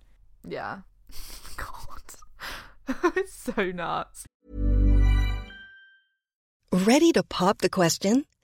[0.46, 0.78] Yeah.
[1.56, 2.02] God.
[3.16, 4.26] it's so nuts.
[6.72, 8.24] Ready to pop the question?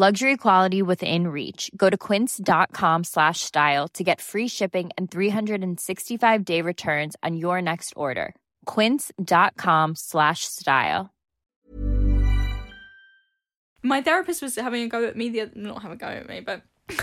[0.00, 1.70] Luxury quality within reach.
[1.76, 7.60] Go to quince.com slash style to get free shipping and 365 day returns on your
[7.60, 8.34] next order.
[8.64, 11.10] Quince.com slash style.
[13.82, 16.26] my therapist was having a go at me the other, not having a go at
[16.26, 16.62] me but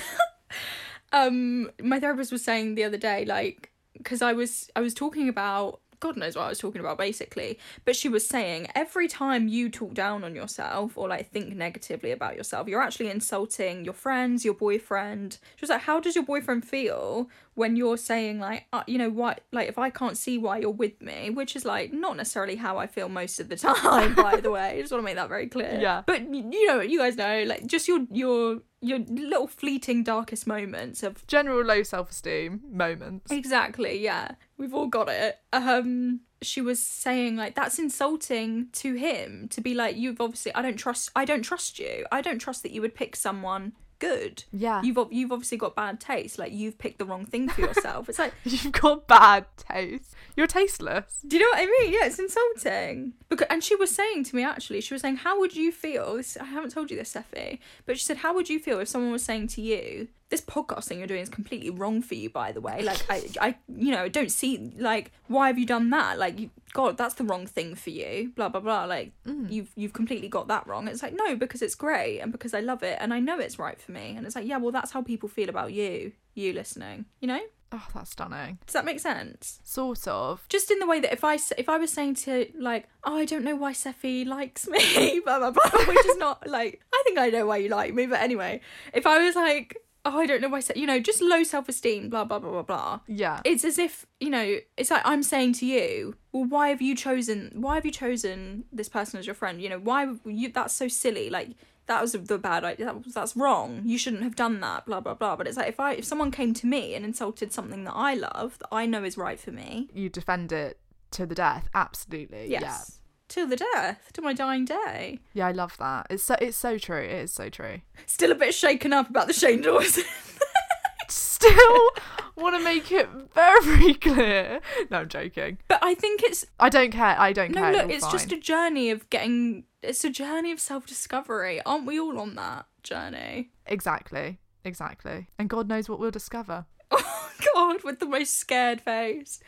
[1.11, 5.29] um my therapist was saying the other day like because i was i was talking
[5.29, 7.59] about god knows what i was talking about basically.
[7.85, 12.11] But she was saying every time you talk down on yourself or like think negatively
[12.11, 15.37] about yourself you're actually insulting your friends your boyfriend.
[15.55, 19.09] She was like how does your boyfriend feel when you're saying like uh, you know
[19.09, 22.55] what like if i can't see why you're with me which is like not necessarily
[22.55, 24.77] how i feel most of the time by the way.
[24.77, 25.79] I just want to make that very clear.
[25.81, 26.03] Yeah.
[26.05, 31.01] but you know you guys know like just your your your little fleeting darkest moments
[31.01, 33.31] of General low self esteem moments.
[33.31, 34.35] exactly yeah.
[34.57, 35.39] We've all got it.
[35.51, 40.61] Um she was saying like that's insulting to him to be like you've obviously i
[40.61, 42.05] don't trust i don't trust you.
[42.11, 44.81] I don't trust that you would pick someone good Yeah.
[44.83, 48.19] you've you've obviously got bad taste like you've picked the wrong thing for yourself it's
[48.19, 50.13] like You've got bad taste.
[50.35, 51.21] You're tasteless.
[51.27, 51.93] Do you know what I mean?
[51.93, 53.13] Yeah, it's insulting.
[53.29, 56.15] Because and she was saying to me actually, she was saying, "How would you feel?"
[56.15, 58.87] This, I haven't told you this, Seffi, but she said, "How would you feel if
[58.87, 62.29] someone was saying to you, this podcast thing you're doing is completely wrong for you,
[62.29, 62.81] by the way.
[62.81, 66.17] Like, I, I, you know, don't see like why have you done that?
[66.17, 68.31] Like, you, God, that's the wrong thing for you.
[68.35, 68.85] Blah blah blah.
[68.85, 69.51] Like, mm.
[69.51, 70.87] you've you've completely got that wrong.
[70.87, 73.59] It's like no, because it's great and because I love it and I know it's
[73.59, 74.15] right for me.
[74.15, 76.11] And it's like yeah, well, that's how people feel about you.
[76.33, 77.41] You listening, you know?
[77.71, 78.59] Oh, that's stunning.
[78.65, 79.59] Does that make sense?
[79.63, 80.45] Sort of.
[80.47, 83.25] just in the way that if i if I was saying to like, oh, I
[83.25, 87.17] don't know why Seffi likes me, blah blah blah, which is not like I think
[87.17, 88.61] I know why you like me, but anyway,
[88.93, 89.75] if I was like,
[90.13, 92.61] oh, I don't know why, you know, just low self esteem, blah blah blah blah
[92.63, 92.99] blah.
[93.07, 93.41] Yeah.
[93.43, 96.95] It's as if you know, it's like I'm saying to you, well, why have you
[96.95, 97.51] chosen?
[97.55, 99.61] Why have you chosen this person as your friend?
[99.61, 100.51] You know, why you?
[100.51, 101.29] That's so silly.
[101.29, 101.49] Like
[101.87, 102.85] that was the bad idea.
[102.87, 103.81] That was, that's wrong.
[103.85, 104.85] You shouldn't have done that.
[104.85, 105.35] Blah blah blah.
[105.35, 108.13] But it's like if I if someone came to me and insulted something that I
[108.13, 110.79] love, that I know is right for me, you defend it
[111.11, 111.67] to the death.
[111.73, 112.49] Absolutely.
[112.49, 112.99] Yes.
[113.29, 115.19] Till the death, to my dying day.
[115.33, 115.47] Yeah.
[115.47, 116.07] I love that.
[116.09, 117.01] It's so it's so true.
[117.01, 117.81] It is so true.
[118.05, 120.03] Still a bit shaken up about the Shane Dawson.
[121.09, 121.89] Still
[122.35, 124.59] want to make it very clear.
[124.89, 125.57] No, I'm joking.
[125.67, 127.15] but I think it's I don't care.
[127.19, 127.71] I don't no care.
[127.71, 131.61] No, look, it's just a journey of getting it's a journey of self discovery.
[131.65, 133.51] Aren't we all on that journey?
[133.65, 135.27] exactly, exactly.
[135.37, 136.65] And God knows what we'll discover.
[137.49, 139.39] Oh god, with the most scared face.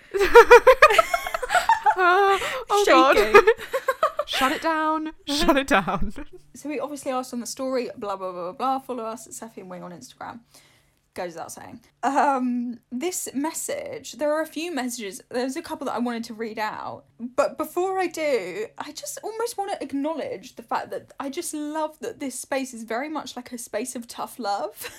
[1.97, 2.83] oh.
[2.87, 3.17] God!
[4.27, 5.11] Shut it down.
[5.27, 6.13] Shut it down.
[6.55, 8.79] So we obviously asked on the story, blah blah blah blah blah.
[8.79, 10.41] Follow us at Seffi and Wing on Instagram.
[11.13, 11.79] goes without saying.
[12.03, 15.21] Um, this message, there are a few messages.
[15.29, 19.19] There's a couple that I wanted to read out, but before I do, I just
[19.23, 23.07] almost want to acknowledge the fact that I just love that this space is very
[23.09, 24.91] much like a space of tough love.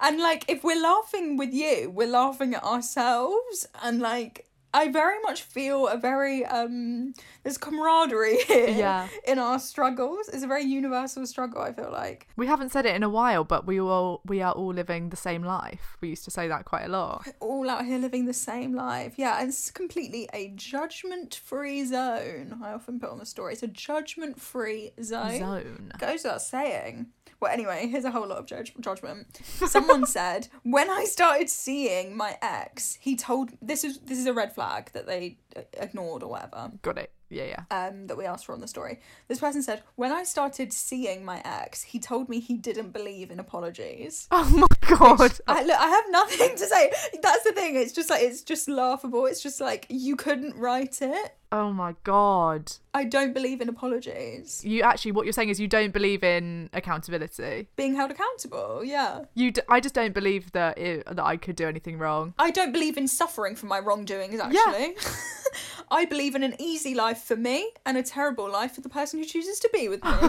[0.00, 4.46] and like, if we're laughing with you, we're laughing at ourselves, and like.
[4.72, 9.08] I very much feel a very um there's camaraderie here Yeah.
[9.26, 10.28] in our struggles.
[10.28, 12.28] It's a very universal struggle, I feel like.
[12.36, 15.16] We haven't said it in a while, but we all we are all living the
[15.16, 15.96] same life.
[16.00, 17.26] We used to say that quite a lot.
[17.40, 19.14] all out here living the same life.
[19.16, 22.58] Yeah, and it's completely a judgment free zone.
[22.62, 23.54] I often put on the story.
[23.54, 25.38] It's a judgment free zone.
[25.38, 25.92] Zone.
[25.98, 27.06] Goes without saying.
[27.40, 29.40] Well, anyway, here's a whole lot of judge- judgment.
[29.66, 34.34] Someone said when I started seeing my ex, he told this is this is a
[34.34, 34.59] red flag
[34.92, 35.38] that they
[35.74, 36.70] ignored or whatever.
[36.82, 37.12] Got it.
[37.30, 37.86] Yeah, yeah.
[37.86, 38.98] Um, that we asked for on the story.
[39.28, 43.30] This person said when I started seeing my ex, he told me he didn't believe
[43.30, 44.28] in apologies.
[44.42, 44.66] Oh my
[44.98, 45.38] god.
[45.46, 46.90] I, look, I have nothing to say.
[47.22, 47.76] That's the thing.
[47.76, 49.26] It's just like it's just laughable.
[49.26, 51.36] It's just like you couldn't write it.
[51.52, 52.72] Oh my god.
[52.94, 54.64] I don't believe in apologies.
[54.64, 57.68] You actually, what you're saying is you don't believe in accountability.
[57.76, 58.84] Being held accountable.
[58.84, 59.24] Yeah.
[59.34, 62.34] You, d- I just don't believe that it, that I could do anything wrong.
[62.38, 64.38] I don't believe in suffering for my wrongdoings.
[64.40, 64.96] Actually,
[65.90, 69.18] I believe in an easy life for me and a terrible life for the person
[69.18, 70.10] who chooses to be with me.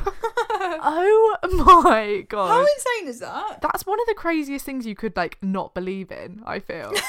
[0.63, 2.47] Oh my god.
[2.49, 3.61] How insane is that?
[3.61, 6.41] That's one of the craziest things you could like not believe in.
[6.45, 6.91] I feel.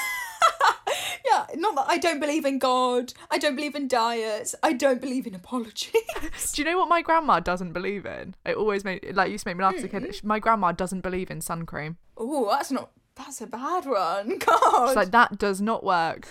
[1.25, 3.13] Yeah, not that I don't believe in God.
[3.31, 4.53] I don't believe in diets.
[4.61, 5.91] I don't believe in apologies.
[6.53, 8.35] Do you know what my grandma doesn't believe in?
[8.45, 9.99] It always made like used to make me laugh as a Hmm.
[10.05, 10.19] kid.
[10.23, 11.97] My grandma doesn't believe in sun cream.
[12.17, 12.91] oh, that's not.
[13.15, 14.37] That's a bad one.
[14.39, 14.87] God.
[14.89, 16.27] She's like that does not work.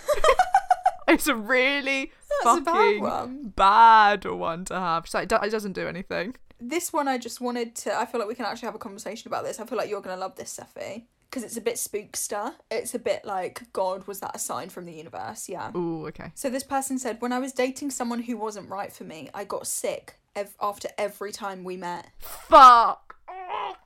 [1.13, 2.11] It's a really
[2.45, 3.53] That's a bad fucking one.
[3.57, 5.07] bad one to have.
[5.07, 6.37] She's like "Do- it doesn't do anything.
[6.61, 9.29] this one I just wanted to I feel like we can actually have a conversation
[9.29, 9.61] about this.
[9.61, 11.05] I feel like you're gonna love this, Seffi.
[11.31, 12.53] Because it's a bit spookster.
[12.71, 15.49] It's a bit like God, was that a sign from the universe?
[15.49, 15.71] Yeah.
[15.75, 16.31] Ooh, okay.
[16.35, 19.45] So this person said, when I was dating someone who wasn't right for me, I
[19.45, 22.09] got sick ev- after every time we met.
[22.19, 23.12] Fuck.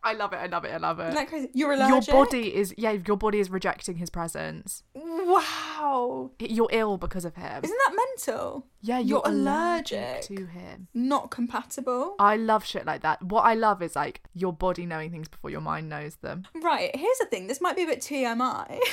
[0.03, 0.37] I love it.
[0.37, 0.73] I love it.
[0.73, 1.05] I love it.
[1.05, 1.49] Isn't that crazy?
[1.55, 2.09] You're allergic.
[2.13, 2.93] your body is yeah.
[3.07, 4.83] Your body is rejecting his presence.
[4.95, 6.31] Wow.
[6.39, 7.61] You're ill because of him.
[7.65, 8.67] Isn't that mental?
[8.81, 10.23] yeah, you're you're, allergic.
[10.23, 10.89] to him.
[10.95, 12.15] Not compatible.
[12.19, 13.23] I love shit like that.
[13.23, 16.45] What I love is like your body knowing things before your mind knows them.
[16.63, 17.47] Right, here's the thing.
[17.49, 18.79] This might be a bit TMI,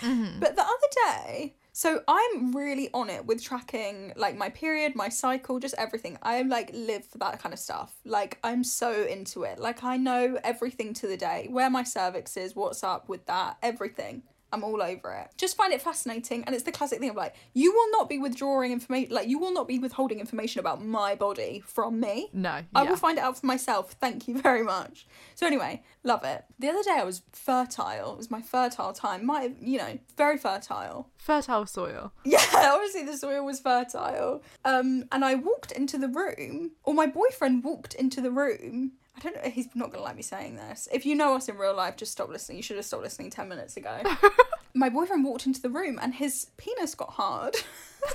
[0.00, 0.40] Mm-hmm.
[0.40, 5.10] but the other day, so I'm really on it with tracking like my period, my
[5.10, 6.16] cycle, just everything.
[6.22, 7.96] I'm like live for that kind of stuff.
[8.06, 9.58] Like I'm so into it.
[9.58, 13.58] Like I know everything to the day, where my cervix is, what's up with that,
[13.62, 14.22] everything.
[14.52, 15.28] I'm all over it.
[15.36, 18.18] Just find it fascinating, and it's the classic thing of like, you will not be
[18.18, 22.28] withdrawing information, like you will not be withholding information about my body from me.
[22.32, 22.88] No, I yeah.
[22.88, 23.92] will find it out for myself.
[23.92, 25.06] Thank you very much.
[25.34, 26.44] So anyway, love it.
[26.58, 28.12] The other day I was fertile.
[28.12, 29.26] It was my fertile time.
[29.26, 31.10] My, you know, very fertile.
[31.18, 32.12] Fertile soil.
[32.24, 34.42] Yeah, obviously the soil was fertile.
[34.64, 38.92] Um, and I walked into the room, or my boyfriend walked into the room.
[39.16, 39.50] I don't know.
[39.50, 40.88] He's not gonna like me saying this.
[40.92, 42.58] If you know us in real life, just stop listening.
[42.58, 44.02] You should have stopped listening ten minutes ago.
[44.74, 47.56] my boyfriend walked into the room, and his penis got hard.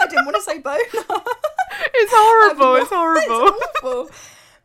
[0.00, 0.78] I didn't want to say boner.
[1.94, 2.76] It's horrible.
[2.82, 3.48] It's horrible.
[3.48, 4.10] It's awful.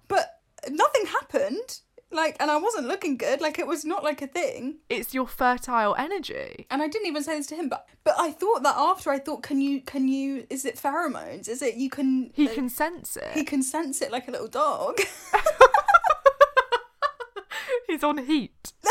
[0.07, 1.79] But nothing happened.
[2.11, 3.39] Like, and I wasn't looking good.
[3.41, 4.79] Like, it was not like a thing.
[4.89, 6.67] it's your fertile energy.
[6.69, 9.19] And I didn't even say this to him, but but I thought that after I
[9.19, 10.45] thought, can you can you?
[10.49, 11.47] Is it pheromones?
[11.47, 12.31] Is it you can?
[12.33, 13.31] He uh, can sense it.
[13.33, 14.97] He can sense it like a little dog.
[17.87, 18.73] He's on heat.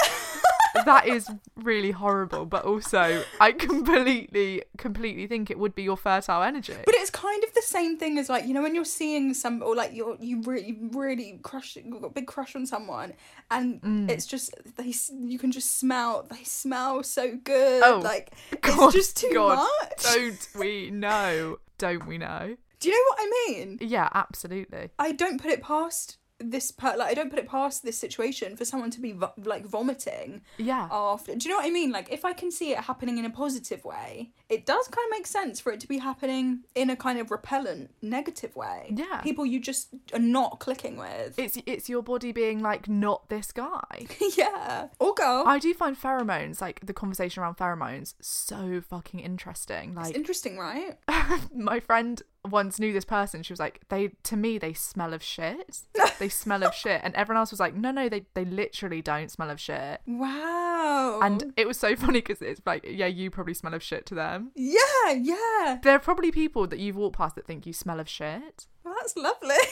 [0.84, 6.42] that is really horrible, but also I completely, completely think it would be your fertile
[6.42, 6.74] energy.
[6.84, 9.62] But it's kind of the same thing as like you know when you're seeing some
[9.62, 13.14] or like you're you really really crush you've got a big crush on someone
[13.50, 14.10] and Mm.
[14.10, 14.92] it's just they
[15.26, 19.56] you can just smell they smell so good Oh, like God, it's just too God,
[19.82, 20.02] much.
[20.14, 21.58] Don't we know?
[21.78, 22.56] Don't we know?
[22.78, 23.78] Do you know what I mean?
[23.80, 24.90] Yeah, absolutely.
[24.98, 28.56] I don't put it past this per like I don't put it past this situation
[28.56, 30.88] for someone to be vo- like vomiting Yeah.
[30.90, 31.34] after.
[31.34, 31.90] Do you know what I mean?
[31.92, 35.10] Like if I can see it happening in a positive way, it does kind of
[35.18, 38.92] make sense for it to be happening in a kind of repellent negative way.
[38.94, 39.20] Yeah.
[39.22, 41.38] People you just are not clicking with.
[41.38, 44.06] It's it's your body being like not this guy.
[44.36, 44.88] yeah.
[44.98, 45.44] Or girl.
[45.46, 49.90] I do find pheromones, like the conversation around pheromones, so fucking interesting.
[49.90, 50.98] it's Like interesting, right?
[51.54, 53.42] my friend once knew this person.
[53.42, 55.82] She was like, "They to me they smell of shit.
[56.18, 59.30] they smell of shit," and everyone else was like, "No, no, they they literally don't
[59.30, 61.20] smell of shit." Wow.
[61.22, 64.14] And it was so funny because it's like, yeah, you probably smell of shit to
[64.14, 64.52] them.
[64.54, 65.78] yeah, yeah.
[65.82, 68.66] There are probably people that you've walked past that think you smell of shit.
[68.84, 69.56] Well, that's lovely.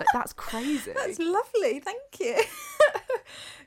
[0.00, 0.90] Like that's crazy.
[0.92, 1.78] That's lovely.
[1.78, 2.40] Thank you.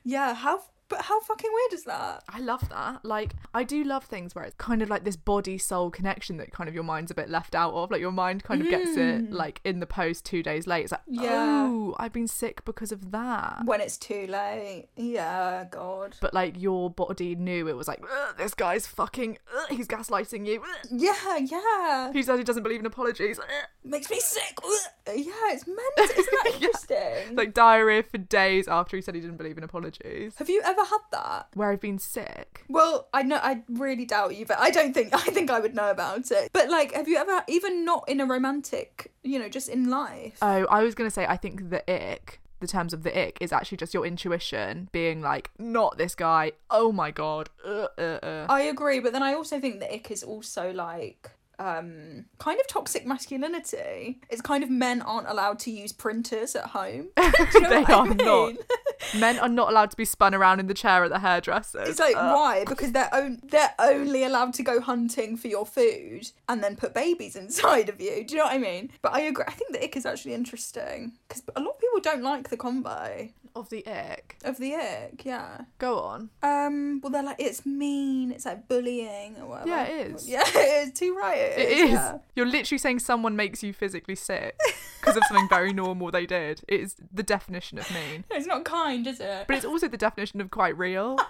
[0.04, 2.24] yeah, how But how fucking weird is that?
[2.28, 3.04] I love that.
[3.04, 6.50] Like, I do love things where it's kind of like this body soul connection that
[6.52, 7.90] kind of your mind's a bit left out of.
[7.90, 9.32] Like, your mind kind of gets it, mm.
[9.32, 10.84] like, in the post two days late.
[10.84, 11.66] It's like, Yeah.
[11.68, 13.60] oh, I've been sick because of that.
[13.66, 14.88] When it's too late.
[14.96, 16.16] Yeah, God.
[16.22, 18.02] But, like, your body knew it was like,
[18.38, 20.62] this guy's fucking, ugh, he's gaslighting you.
[20.62, 20.88] Ugh.
[20.90, 22.12] Yeah, yeah.
[22.14, 23.38] He says he doesn't believe in apologies.
[23.38, 23.44] Ugh.
[23.84, 24.58] Makes me sick.
[25.06, 26.04] Yeah, it's mental.
[26.04, 26.54] Isn't that Yeah.
[26.54, 27.36] interesting?
[27.36, 30.34] Like, diarrhea for days after he said he didn't believe in apologies.
[30.36, 31.48] Have you ever had that?
[31.54, 32.64] Where I've been sick.
[32.68, 35.74] Well, I know I really doubt you, but I don't think I think I would
[35.74, 36.50] know about it.
[36.52, 40.38] But like, have you ever even not in a romantic, you know, just in life?
[40.42, 43.52] Oh, I was gonna say I think the ick, the terms of the ick, is
[43.52, 46.52] actually just your intuition being like, not this guy.
[46.70, 47.50] Oh my god.
[47.64, 48.46] Uh, uh, uh.
[48.48, 52.66] I agree, but then I also think the ick is also like um kind of
[52.68, 54.20] toxic masculinity.
[54.30, 57.08] It's kind of men aren't allowed to use printers at home.
[57.16, 57.22] Do
[57.54, 58.46] you know they what I not.
[58.48, 58.58] mean?
[59.16, 61.82] Men are not allowed to be spun around in the chair at the hairdresser.
[61.82, 62.64] It's like Uh, why?
[62.64, 66.94] Because they're on- they're only allowed to go hunting for your food and then put
[66.94, 68.24] babies inside of you.
[68.24, 68.90] Do you know what I mean?
[69.00, 69.44] But I agree.
[69.46, 72.56] I think the ick is actually interesting because a lot of people don't like the
[72.56, 74.36] combo of the ick.
[74.44, 75.24] of the ick.
[75.24, 75.62] Yeah.
[75.78, 76.30] Go on.
[76.42, 77.00] Um.
[77.00, 78.32] Well, they're like it's mean.
[78.32, 79.68] It's like bullying or whatever.
[79.68, 80.28] Yeah, it is.
[80.34, 80.92] Yeah, it is.
[80.98, 81.38] Too right.
[81.56, 81.82] It, It is.
[81.84, 81.90] is.
[81.92, 82.18] yeah.
[82.36, 84.56] You're literally saying someone makes you physically sick
[85.00, 86.60] because of something very normal they did.
[86.68, 88.24] It is the definition of mean.
[88.30, 89.46] It's not kind, is it?
[89.46, 91.18] But it's also the definition of quite real.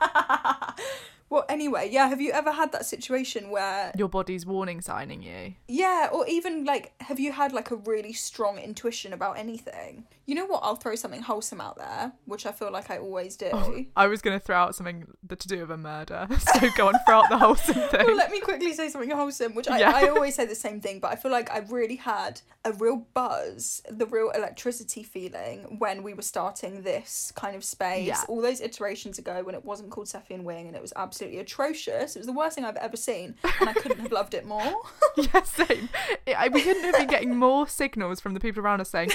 [1.31, 2.09] Well, anyway, yeah.
[2.09, 5.55] Have you ever had that situation where Your body's warning signing you.
[5.69, 10.05] Yeah, or even like, have you had like a really strong intuition about anything?
[10.27, 10.61] You know what?
[10.63, 13.49] I'll throw something wholesome out there, which I feel like I always do.
[13.53, 16.27] Oh, I was going to throw out something to do with a murder.
[16.59, 18.07] So go on, throw out the wholesome thing.
[18.07, 19.93] Well, let me quickly say something wholesome, which I, Yeah.
[19.95, 23.07] I always say the same thing, but I feel like I really had a real
[23.15, 28.23] buzz, the real electricity feeling when we were starting this kind of space Yeah.
[28.29, 31.18] all those iterations ago when it wasn't called Seffi and Wing and it was absolutely
[31.21, 32.17] atrocious.
[32.17, 34.83] It was the worst thing I've ever seen, and I couldn't have loved it more.
[35.17, 35.89] yeah, same.
[36.27, 39.11] It, I, we couldn't have been getting more signals from the people around us saying,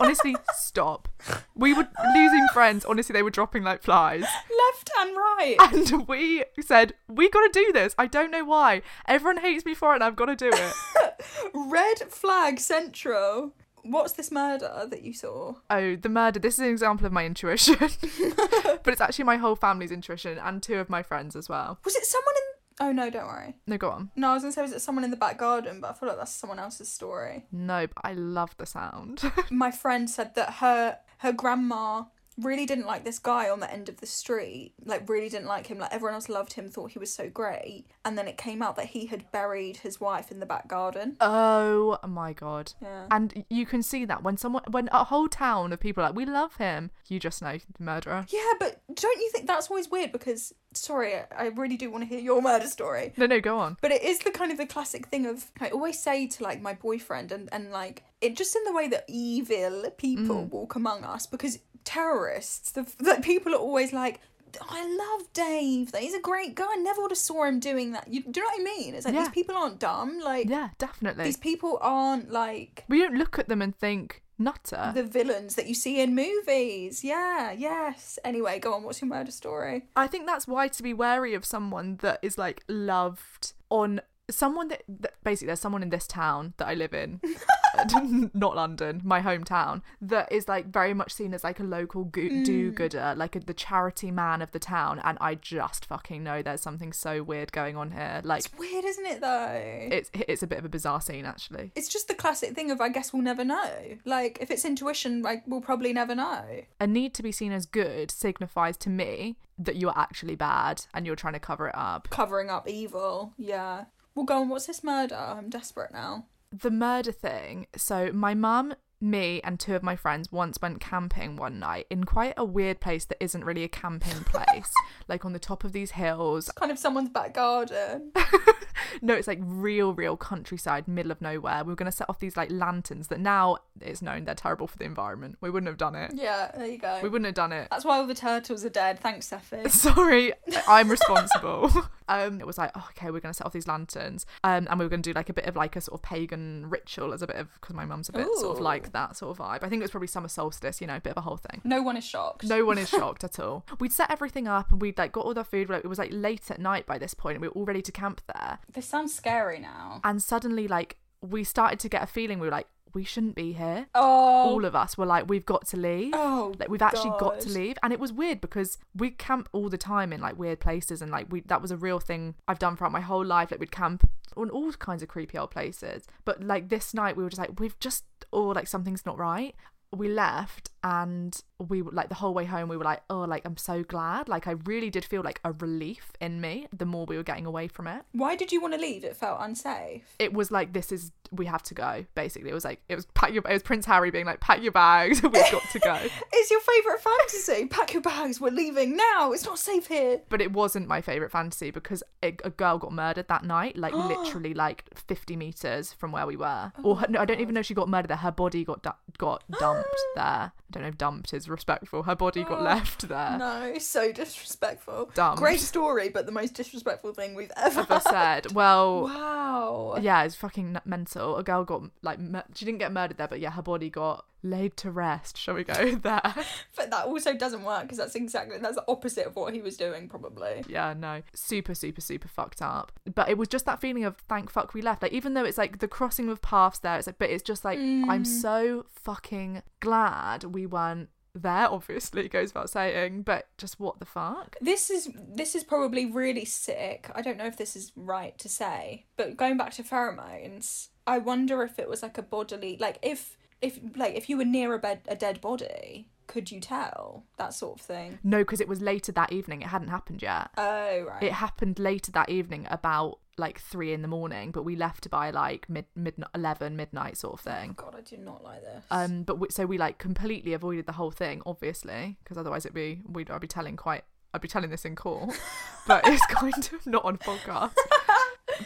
[0.00, 1.08] honestly, stop.
[1.54, 2.84] We were losing friends.
[2.84, 4.22] Honestly, they were dropping like flies.
[4.22, 5.56] Left and right.
[5.60, 7.94] And we said, we got to do this.
[7.98, 8.82] I don't know why.
[9.06, 10.74] Everyone hates me for it and I've got to do it.
[11.54, 13.52] Red flag central.
[13.82, 15.54] What's this murder that you saw?
[15.70, 16.38] oh, the murder.
[16.38, 17.76] This is an example of my intuition.
[17.78, 21.78] but it's actually my whole family's intuition and two of my friends as well.
[21.84, 22.42] Was it someone in?
[22.82, 23.56] Oh no, don't worry.
[23.66, 24.10] No, go on.
[24.16, 26.08] No, I was gonna say was it someone in the back garden, but I feel
[26.08, 27.44] like that's someone else's story.
[27.52, 29.22] No, but I love the sound.
[29.50, 32.04] My friend said that her her grandma
[32.40, 34.72] really didn't like this guy on the end of the street.
[34.84, 35.78] Like really didn't like him.
[35.78, 38.76] Like everyone else loved him, thought he was so great, and then it came out
[38.76, 41.16] that he had buried his wife in the back garden.
[41.20, 42.72] Oh my god.
[42.80, 43.06] Yeah.
[43.10, 46.16] And you can see that when someone when a whole town of people are like,
[46.16, 48.26] We love him, you just know the murderer.
[48.28, 50.12] Yeah, but don't you think that's always weird?
[50.12, 53.12] Because sorry, I- really do want to hear your murder story.
[53.16, 53.76] No, no, go on.
[53.80, 56.60] But it is the kind of the classic thing of I always say to like
[56.62, 60.50] my boyfriend and and like it just in the way that evil people mm.
[60.50, 64.20] walk among us because terrorists the like people are always like
[64.60, 65.92] I love Dave.
[65.96, 66.66] He's a great guy.
[66.68, 68.08] I never would have saw him doing that.
[68.12, 68.94] You, do you know what I mean?
[68.94, 69.20] It's like Yeah.
[69.20, 70.18] these people aren't dumb.
[70.20, 71.24] Like Yeah, definitely.
[71.24, 74.92] these people aren't like We don't look at them and think nutter.
[74.94, 77.04] the villains that you see in movies.
[77.04, 78.18] Yeah, yes.
[78.24, 78.82] Anyway, go on.
[78.82, 79.84] What's your murder story?
[79.94, 84.00] I think that's why to be wary of someone that is like loved on
[84.30, 87.20] someone that, that basically there's someone in this town that I live in,
[88.34, 92.20] not London, my hometown, that is like very much seen as like a local go-
[92.22, 92.44] mm.
[92.44, 96.60] do-gooder, like a, the charity man of the town, and I just fucking know there's
[96.60, 98.20] something so weird going on here.
[98.24, 99.20] Like It's weird, isn't it?
[99.20, 101.72] Though it's it's a bit of a bizarre scene actually.
[101.74, 103.98] it's just the classic thing of I guess we'll never know.
[104.04, 106.44] Like if it's intuition, like we'll probably never know.
[106.80, 111.06] A need to be seen as good signifies to me that you're actually bad and
[111.06, 112.08] you're trying to cover it up.
[112.10, 113.32] Covering up evil.
[113.36, 113.84] Yeah.
[114.14, 114.48] Well, go on.
[114.48, 115.14] What's this murder?
[115.16, 116.26] I'm desperate now.
[116.52, 117.66] the murder thing.
[117.76, 122.04] So my mum, me, and two of my friends once went camping one night in
[122.04, 124.70] quite a weird place that isn't really a camping place,
[125.08, 126.50] like on the top of these hills.
[126.56, 128.12] Kind of someone's back garden.
[129.02, 131.64] No, it's like real, real countryside, middle of nowhere.
[131.64, 134.76] We were gonna set off these like lanterns that now it's known they're terrible for
[134.78, 135.36] the environment.
[135.40, 136.12] We wouldn't have done it.
[136.14, 137.00] yeah, there you go.
[137.02, 137.68] We wouldn't have done it.
[137.70, 139.00] That's why all the turtles are dead.
[139.00, 139.70] Thanks, Seffi.
[139.70, 140.32] Sorry,
[140.68, 141.70] I'm responsible.
[142.08, 144.84] um, it was like, oh, okay, we're gonna set off these lanterns, um, and we
[144.84, 147.26] were gonna do like a bit of like a sort of pagan ritual as a
[147.26, 149.62] bit of because my mum's a bit sort of like that sort of vibe.
[149.62, 151.60] I think it was probably summer solstice, you know, a bit of a whole thing.
[151.64, 152.44] No one is shocked.
[152.44, 153.64] No one is shocked at all.
[153.78, 155.70] We'd set everything up and we'd like got all the food.
[155.70, 157.92] It was like late at night by this point, and we were all ready to
[157.92, 158.58] camp there.
[158.72, 160.00] This sounds scary now.
[160.04, 162.38] And suddenly, like, we started to get a feeling.
[162.38, 163.86] We were like, we shouldn't be here.
[163.94, 164.02] Oh,
[164.50, 166.12] All of us were like, we've got to leave.
[166.14, 167.76] Oh, like we've actually got to leave.
[167.82, 171.10] And it was weird because we camp all the time in like weird places and
[171.10, 173.50] like we that was a real thing I've done throughout my whole life.
[173.50, 176.06] Like we'd camp on all kinds of creepy old places.
[176.24, 179.54] But like this night we were just like, we've just or like something's not right.
[179.94, 183.42] We left and we were like the whole way home we were like, oh like
[183.44, 184.28] I'm so glad.
[184.28, 187.46] Like I really did feel like a relief in me the more we were getting
[187.46, 188.02] away from it.
[188.12, 189.04] why did you want to leave?
[189.04, 190.04] It felt unsafe.
[190.18, 192.50] It was like this is we have to go, basically.
[192.50, 194.72] It was like it was pack your it was Prince Harry being like, pack your
[194.72, 195.98] bags, we've got to go.
[196.32, 197.66] It's your favourite fantasy.
[197.66, 198.40] Pack your bags.
[198.40, 199.32] We're leaving now.
[199.32, 200.22] It's not safe here.
[200.30, 203.92] but it wasn't my favorite fantasy because a, a girl got murdered that night, like
[203.94, 206.72] literally like 50 meters from where we were.
[206.78, 208.16] Oh or her, no, I don't even know if she got murdered there.
[208.16, 210.52] Her body got du- got dumped there.
[210.70, 212.04] I don't know if dumped is respectful.
[212.04, 213.36] Her body got oh, left there.
[213.38, 215.10] No, so disrespectful.
[215.14, 215.40] Dumped.
[215.40, 217.80] Great story, but the most disrespectful thing we've ever.
[217.80, 219.98] Ever said, well, Wow.
[220.00, 221.36] yeah, it's fucking mental.
[221.36, 224.26] A girl got like mur- she didn't get murdered there, but yeah, her body got
[224.42, 225.36] laid to rest.
[225.36, 226.34] Shall we go there?
[226.76, 229.76] But that also doesn't work because that's exactly that's the opposite of what he was
[229.76, 230.64] doing, probably.
[230.68, 232.92] yeah, no, super, super, super fucked up.
[233.12, 235.02] But it was just that feeling of thank fuck we left.
[235.02, 237.64] Like even though it's like the crossing of paths there, it's like, but it's just
[237.64, 238.26] like I'm mm.
[238.26, 241.68] so fucking glad we weren't there.
[241.68, 244.56] Obviously, goes without saying, but just what the fuck?
[244.60, 247.10] This is this is probably really sick.
[247.14, 251.18] I don't know if this is right to say, but going back to pheromones, I
[251.18, 254.74] wonder if it was like a bodily, like if if like if you were near
[254.74, 258.18] a bed a dead body, could you tell that sort of thing?
[258.22, 259.62] No, because it was later that evening.
[259.62, 260.50] It hadn't happened yet.
[260.56, 261.22] Oh right.
[261.22, 265.30] It happened later that evening, about like three in the morning, but we left by
[265.30, 267.74] like mid midnight, eleven midnight sort of thing.
[267.76, 268.84] God, I do not like this.
[268.90, 272.74] Um, but we, so we like completely avoided the whole thing, obviously, because otherwise it'd
[272.74, 275.34] be we'd I'd be telling quite I'd be telling this in court,
[275.86, 277.74] but it's kind of not on podcast.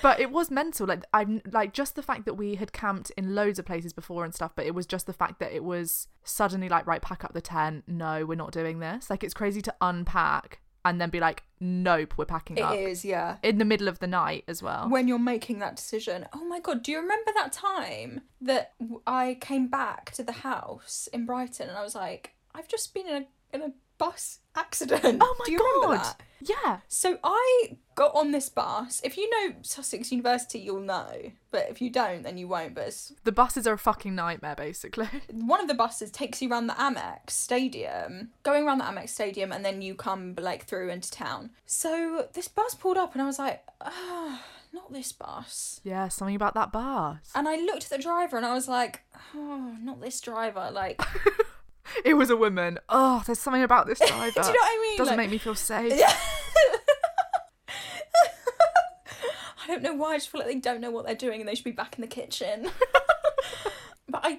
[0.02, 3.34] But it was mental, like I'm like just the fact that we had camped in
[3.34, 6.08] loads of places before and stuff, but it was just the fact that it was
[6.22, 7.84] suddenly like right, pack up the tent.
[7.86, 9.10] No, we're not doing this.
[9.10, 13.04] Like it's crazy to unpack and then be like, nope, we're packing It up is,
[13.06, 13.36] yeah.
[13.42, 14.88] in the middle of the night as well.
[14.90, 16.26] when you're making that decision.
[16.34, 18.72] Oh my god, do you remember that time that
[19.06, 23.06] I came back to the house in Brighton and I was like, I've just been
[23.08, 23.26] in a
[23.56, 25.18] in a bus accident.
[25.22, 26.78] oh my do you remember god, yeah.
[26.88, 29.00] So I got on this bus.
[29.04, 31.32] If you know Sussex University, you'll know.
[31.50, 32.74] But if you don't, then you won't.
[32.74, 35.08] But it's, The buses are a fucking nightmare, basically.
[35.32, 39.52] one of the buses takes you around the Amex Stadium, going around the Amex Stadium,
[39.52, 41.50] and then you come like through into town.
[41.66, 44.42] So this bus pulled up, and I was like, ah,
[44.72, 45.80] not this bus.
[45.84, 47.18] Yeah, something about that bus.
[47.34, 49.02] And I looked at the driver, and I was like,
[49.34, 50.70] oh, not this driver.
[50.72, 51.00] Like,
[52.04, 52.78] It was a woman.
[52.88, 54.30] Oh, there's something about this driver.
[54.34, 54.98] do you know what I mean?
[54.98, 55.92] Doesn't Like- make me feel safe.
[59.64, 60.12] I don't know why.
[60.12, 61.96] I just feel like they don't know what they're doing, and they should be back
[61.96, 62.70] in the kitchen.
[64.14, 64.38] But I,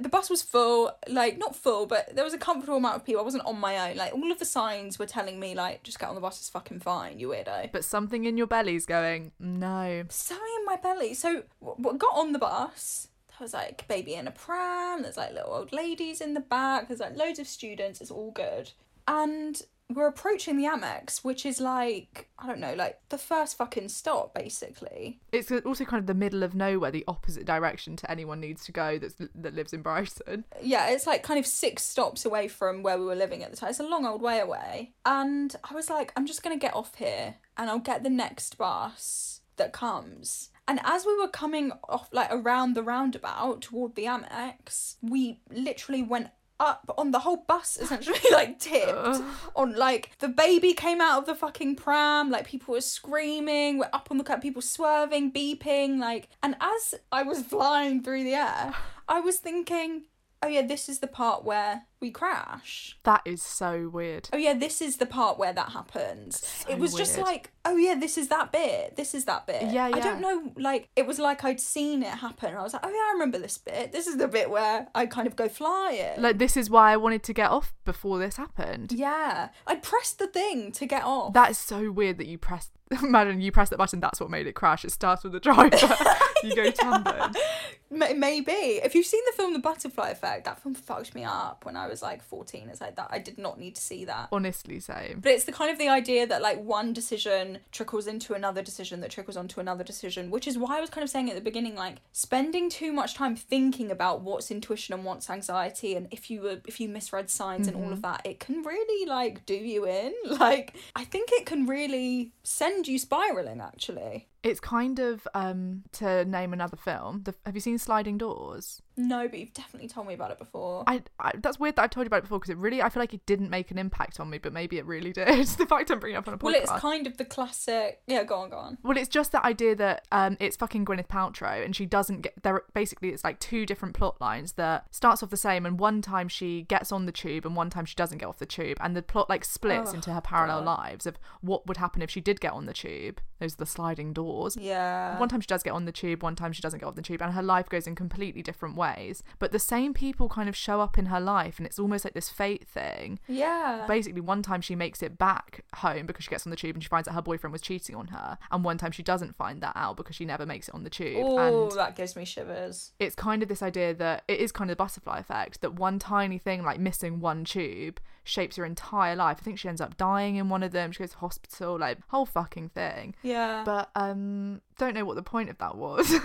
[0.00, 3.20] the bus was full, like not full, but there was a comfortable amount of people.
[3.20, 3.98] I wasn't on my own.
[3.98, 6.38] Like all of the signs were telling me, like, just get on the bus.
[6.38, 7.70] It's fucking fine, you weirdo.
[7.70, 10.04] But something in your belly's going, no.
[10.08, 11.12] something in my belly.
[11.12, 13.08] So w- got on the bus.
[13.28, 15.02] There was like baby in a pram.
[15.02, 16.88] There's like little old ladies in the back.
[16.88, 18.00] There's like loads of students.
[18.00, 18.70] It's all good.
[19.06, 23.88] And we're approaching the Amex, which is like I don't know, like the first fucking
[23.88, 25.20] stop, basically.
[25.32, 28.72] It's also kind of the middle of nowhere, the opposite direction to anyone needs to
[28.72, 30.44] go that's, that lives in Brighton.
[30.62, 33.56] Yeah, it's like kind of six stops away from where we were living at the
[33.56, 33.70] time.
[33.70, 34.92] It's a long old way away.
[35.04, 38.56] And I was like, I'm just gonna get off here and I'll get the next
[38.56, 40.50] bus that comes.
[40.66, 46.02] And as we were coming off, like around the roundabout toward the Amex, we literally
[46.02, 46.28] went
[46.60, 49.20] up on the whole bus essentially like tipped
[49.56, 53.88] on like the baby came out of the fucking pram like people were screaming we're
[53.92, 58.34] up on the cut people swerving beeping like and as i was flying through the
[58.34, 58.72] air
[59.08, 60.04] i was thinking
[60.42, 64.28] oh yeah this is the part where we crash That is so weird.
[64.34, 67.94] oh yeah this is the part where that happens it was just like oh yeah
[67.94, 69.96] this is that bit this is that bit Yeah, yeah.
[69.96, 72.90] i don't know like it was like i'd seen it happen i was like oh
[72.90, 76.20] yeah i remember this bit this is the bit where i kind of go flying
[76.20, 78.92] Like, this is why I wanted to get off before this happened.
[78.92, 82.70] yeah i pressed the thing to get off That is so weird that you pressed.
[83.02, 84.84] Imagine you press that button, that's what made it crash.
[84.84, 85.96] It starts with the driver.
[86.44, 87.32] you go tandem.
[87.90, 88.52] May- Maybe.
[88.52, 91.86] If you've seen the film The Butterfly Effect, that film fucked me up when I
[91.88, 92.68] was like 14.
[92.68, 93.08] It's like that.
[93.10, 94.28] I did not need to see that.
[94.32, 95.20] Honestly, same.
[95.22, 99.00] But it's the kind of the idea that like one decision trickles into another decision
[99.00, 101.40] that trickles onto another decision, which is why I was kind of saying at the
[101.40, 106.30] beginning, like spending too much time thinking about what's intuition and what's anxiety, and if
[106.30, 108.02] you were if you misread signs and all of mm-hmm.
[108.02, 110.12] that, it can really like do you in.
[110.44, 113.60] Like I think it can really send you spiraling.
[113.60, 117.22] Actually, It's kind of um to name another film.
[117.24, 118.80] The, have you seen Sliding Doors?
[118.96, 120.84] No, but you've definitely told me about it before.
[120.86, 122.88] I, I that's weird that I've told you about it before because it really I
[122.90, 125.46] feel like it didn't make an impact on me, but maybe it really did.
[125.48, 126.42] the fact I'm bringing it up on a podcast.
[126.42, 128.02] well, it's kind of the classic.
[128.06, 128.78] Yeah, go on, go on.
[128.84, 132.34] Well, it's just that idea that um, it's fucking Gwyneth Paltrow, and she doesn't get
[132.42, 132.62] there.
[132.74, 136.28] Basically, it's like two different plot lines that starts off the same, and one time
[136.28, 138.94] she gets on the tube, and one time she doesn't get off the tube, and
[138.94, 140.78] the plot like splits Oh, into her parallel God.
[140.78, 143.20] lives of what would happen if she did get on the tube.
[143.40, 144.33] Those are the sliding doors.
[144.58, 145.18] Yeah.
[145.18, 147.02] One time she does get on the tube, one time she doesn't get on the
[147.02, 149.22] tube, and her life goes in completely different ways.
[149.38, 152.14] But the same people kind of show up in her life, and it's almost like
[152.14, 153.18] this fate thing.
[153.28, 153.84] Yeah.
[153.86, 156.82] Basically, one time she makes it back home because she gets on the tube and
[156.82, 159.60] she finds out her boyfriend was cheating on her, and one time she doesn't find
[159.62, 161.16] that out because she never makes it on the tube.
[161.18, 162.92] Oh, that gives me shivers.
[162.98, 165.98] it's kind of this idea that it is kind of the butterfly effect that one
[165.98, 169.36] tiny thing like missing one tube shapes her entire life.
[169.40, 170.90] I think she ends up dying in one of them.
[170.92, 173.14] She goes to hospital, like whole fucking thing.
[173.22, 173.62] Yeah.
[173.64, 176.12] But um, don't know what the point of that was.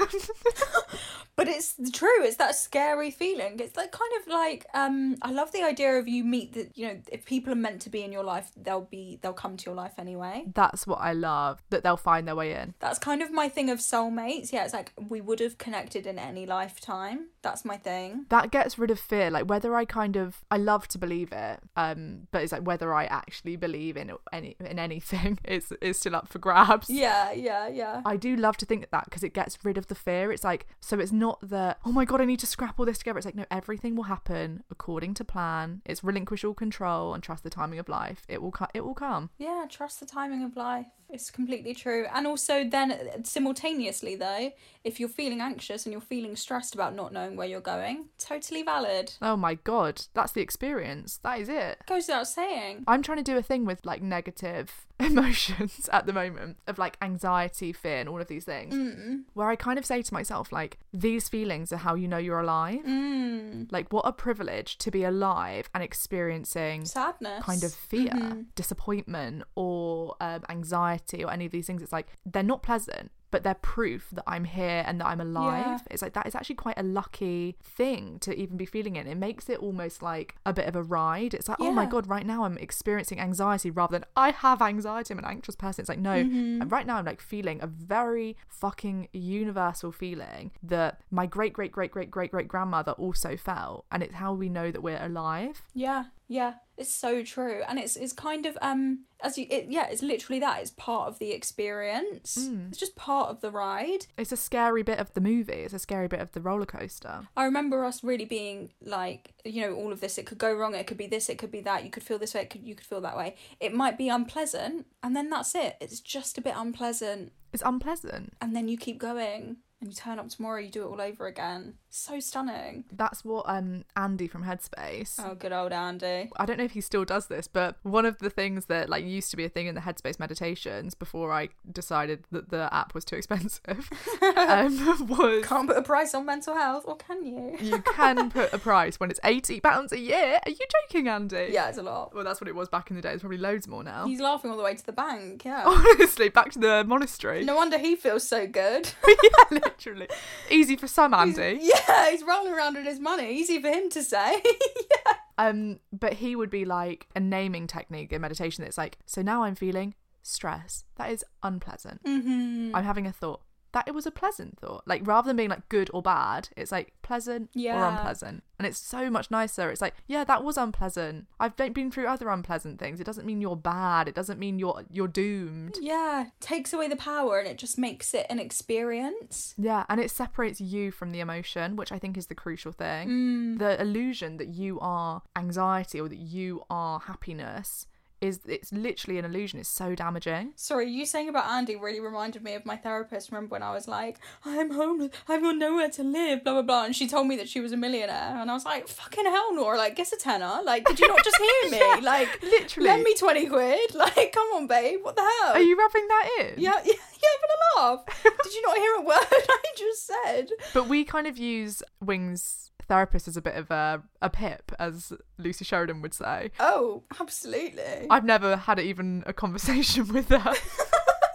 [1.36, 2.24] But it's true.
[2.26, 3.62] It's that scary feeling.
[3.62, 5.16] It's like kind of like um.
[5.22, 7.90] I love the idea of you meet that you know if people are meant to
[7.90, 10.44] be in your life, they'll be they'll come to your life anyway.
[10.54, 12.74] That's what I love that they'll find their way in.
[12.82, 14.52] That's kind of my thing of soulmates.
[14.52, 17.28] Yeah, it's like we would have connected in any lifetime.
[17.42, 18.26] That's my thing.
[18.28, 21.60] that gets rid of fear like whether i kind of i love to believe it
[21.78, 26.18] um but it's like whether i actually believe in any in anything is is still
[26.18, 28.02] up for grabs Yeah, yeah, yeah.
[28.06, 30.32] I do love to think that because it gets rid of the fear.
[30.32, 32.98] It's like, so it's not that, oh my God, I need to scrap all this
[32.98, 33.18] together.
[33.20, 35.82] It's like, no, everything will happen according to plan.
[35.86, 38.24] It's relinquish all control and trust the timing of life.
[38.28, 39.30] It will, it will come.
[39.38, 40.88] Yeah, trust the timing of life.
[41.12, 42.06] It's completely true.
[42.14, 44.52] And also, then simultaneously, though,
[44.84, 48.62] if you're feeling anxious and you're feeling stressed about not knowing where you're going, totally
[48.62, 49.14] valid.
[49.22, 51.20] Oh my God, that's the experience.
[51.24, 51.80] That is it.
[51.88, 52.84] Goes without saying.
[52.88, 56.98] I'm trying to do a thing with like negative emotions at the moment of like
[57.02, 59.24] anxiety, fear, and all of these things, Mm.
[59.34, 62.40] where I kind of say to myself, like, these feelings are how you know you're
[62.40, 62.80] alive.
[62.86, 63.72] Mm.
[63.72, 67.44] Like, what a privilege to be alive and experiencing Sadness.
[67.44, 68.46] kind of fear, Mhm.
[68.56, 71.82] disappointment, or um, anxiety, or any of these things.
[71.82, 75.66] It's like they're not pleasant, but they're proof that I'm here and that I'm alive.
[75.66, 75.78] Yeah.
[75.92, 79.08] It's like that is actually quite a lucky thing to even be feeling it.
[79.08, 81.34] It makes it almost like a bit of a ride.
[81.34, 85.14] It's like, oh my God, right now I'm experiencing anxiety rather than I have anxiety.
[85.14, 85.82] I'm an anxious person.
[85.84, 86.68] It's like, no, Mm-hmm.
[86.70, 91.92] right now I'm like feeling a very fucking universal feeling that my great, great, great,
[91.92, 93.86] great, great, great grandmother also felt.
[93.92, 95.62] And it's how we know that we're alive.
[95.74, 99.88] Yeah, yeah, it's so true, and it's it's kind of um as you it, yeah,
[99.90, 100.62] it's literally that.
[100.62, 102.38] It's part of the experience.
[102.40, 102.70] Mm.
[102.70, 104.06] It's just part of the ride.
[104.18, 105.54] It's a scary bit of the movie.
[105.54, 107.28] It's a scary bit of the roller coaster.
[107.36, 110.18] I remember us really being like, you know, all of this.
[110.18, 110.76] It could go wrong.
[110.76, 111.28] It could be this.
[111.30, 111.84] It could be that.
[111.84, 112.42] You could feel this way.
[112.44, 113.36] It could you could feel that way.
[113.60, 115.76] It might be unpleasant, and then that's it.
[115.82, 118.34] It's just a bit unpleasant, It's unpleasant.
[118.40, 120.60] and then you keep going, and you turn up tomorrow.
[120.60, 121.76] You do it all over again.
[121.90, 122.84] So stunning.
[122.92, 125.20] That's what um Andy from Headspace.
[125.24, 126.30] Oh, good old Andy.
[126.38, 129.06] I don't know if he still does this, but one of the things that like
[129.06, 132.94] used to be a thing in the Headspace meditations before I decided that the app
[132.94, 133.90] was too expensive
[134.38, 137.58] um, was Can't put a price on mental health, or can you?
[137.60, 140.40] you can put a price when it's eighty pounds a year.
[140.46, 140.58] Are you
[140.88, 141.50] joking, Andy?
[141.52, 142.14] Yeah, it's a lot.
[142.14, 143.14] Well, that's what it was back in the day.
[143.14, 144.06] It's probably loads more now.
[144.06, 145.46] He's laughing all the way to the bank.
[145.46, 145.64] Yeah.
[145.66, 147.44] Honestly, back to the monastery.
[147.44, 148.92] No wonder he feels so good.
[149.08, 150.08] yeah, literally.
[150.50, 151.60] Easy for some, Andy.
[151.62, 153.34] yeah, he's rolling around in his money.
[153.36, 154.42] Easy for him to say.
[154.46, 155.14] yeah.
[155.38, 159.44] Um, but he would be like a naming technique in meditation that's like, so now
[159.44, 160.84] I'm feeling stress.
[160.98, 162.04] That is unpleasant.
[162.04, 162.76] Mm-hmm.
[162.76, 163.42] I'm having a thought.
[163.72, 164.84] That it was a pleasant thought.
[164.88, 168.44] Like rather than being like good or bad, it's like pleasant or unpleasant.
[168.58, 169.70] And it's so much nicer.
[169.70, 171.28] It's like, yeah, that was unpleasant.
[171.40, 173.00] I've been been through other unpleasant things.
[173.00, 174.08] It doesn't mean you're bad.
[174.08, 175.78] It doesn't mean you're you're doomed.
[175.80, 179.54] Yeah, takes away the power and it just makes it an experience.
[179.58, 183.10] Yeah, and it separates you from the emotion, which I think is the crucial thing.
[183.10, 183.60] Mm.
[183.60, 187.86] The illusion that you are anxiety or that you are happiness
[188.22, 189.60] is it's literally an illusion.
[189.60, 190.54] It's so damaging.
[190.56, 193.32] Sorry, you saying about Andy really reminded me of my therapist.
[193.32, 196.86] Remember when I was like, I'm homeless, I've got nowhere to live, blah blah blah,
[196.86, 199.54] and she told me that she was a millionaire, and I was like, fucking hell,
[199.56, 202.02] Nora, like, guess a tenner, like, did you not just hear me?
[202.02, 202.90] Like, literally.
[202.90, 205.54] lend me twenty quid, like, come on, babe, what the hell?
[205.54, 206.54] Are you rubbing that in?
[206.58, 208.06] Yeah, yeah, yeah, having a laugh.
[208.44, 210.50] Did you not hear a word I just said?
[210.74, 215.14] But we kind of use Wings therapist is a bit of a, a pip, as
[215.38, 216.52] Lucy Sheridan would say.
[216.60, 218.08] Oh, absolutely.
[218.10, 220.54] I've never had even a conversation with her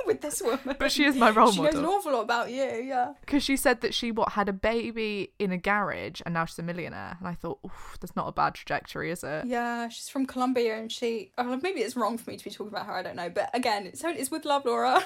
[0.07, 0.77] With this woman.
[0.79, 1.55] But she is my role model.
[1.55, 3.15] she knows an awful lot about you, yeah.
[3.23, 6.59] because she said that she what had a baby in a garage and now she's
[6.59, 7.17] a millionaire.
[7.19, 9.47] And I thought, Oof, that's not a bad trajectory, is it?
[9.47, 11.33] Yeah, she's from Colombia and she.
[11.39, 13.31] Oh, maybe it's wrong for me to be talking about her, I don't know.
[13.31, 15.03] But again, so it's with love, Laura.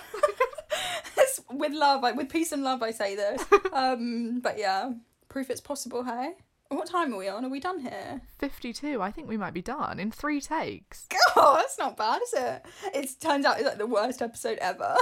[1.17, 2.83] it's with love, like with peace and love.
[2.83, 3.45] I say this.
[3.73, 4.91] Um, but yeah,
[5.29, 6.05] proof it's possible.
[6.05, 6.35] Hey,
[6.69, 7.45] what time are we on?
[7.45, 8.21] Are we done here?
[8.39, 9.01] 52.
[9.01, 11.07] I think we might be done in three takes.
[11.41, 12.67] Oh, that's not bad, is it?
[12.95, 14.97] It turns out it's like the worst episode ever.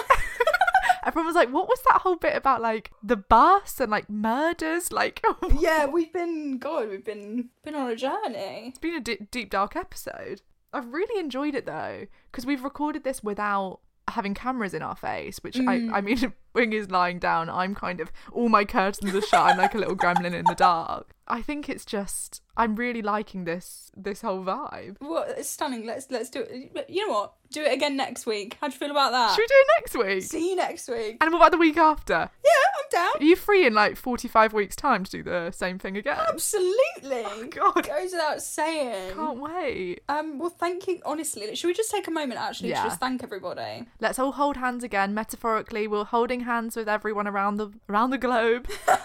[1.07, 4.93] Everyone was like, what was that whole bit about like the bus and like murders?
[4.93, 5.25] Like,
[5.59, 8.67] yeah, we've been God, we've been been on a journey.
[8.69, 10.43] it's been a di- deep, dark episode.
[10.75, 15.39] I've really enjoyed it though, because we've recorded this without having cameras in our face,
[15.39, 16.05] which I, I mm.
[16.05, 17.49] mean, Wing is lying down.
[17.51, 19.41] I'm kind of, all my curtains are shut.
[19.51, 21.13] I'm like a little gremlin in the dark.
[21.29, 24.97] I think it's just, I'm really liking this, this whole vibe.
[25.01, 25.85] Well, it's stunning.
[25.85, 26.87] Let's let's do it.
[26.89, 27.33] You know what?
[27.51, 28.57] Do it again next week.
[28.61, 29.31] How do you feel about that?
[29.35, 30.23] Should we do it next week?
[30.31, 31.17] See you next week.
[31.21, 32.13] And what about the week after?
[32.45, 33.13] Yeah, I'm down.
[33.21, 36.17] Are you free in like 45 weeks' time to do the same thing again?
[36.29, 37.49] Absolutely.
[37.51, 37.79] God.
[37.79, 39.15] it Goes without saying.
[39.15, 40.01] Can't wait.
[40.09, 41.01] Um, well, thank you.
[41.05, 42.83] Honestly, should we just take a moment actually Yeah.
[42.83, 43.85] to just thank everybody?
[44.01, 45.13] Let's all hold hands again.
[45.15, 48.69] Metaphorically, we're holding hands with everyone around the around the globe.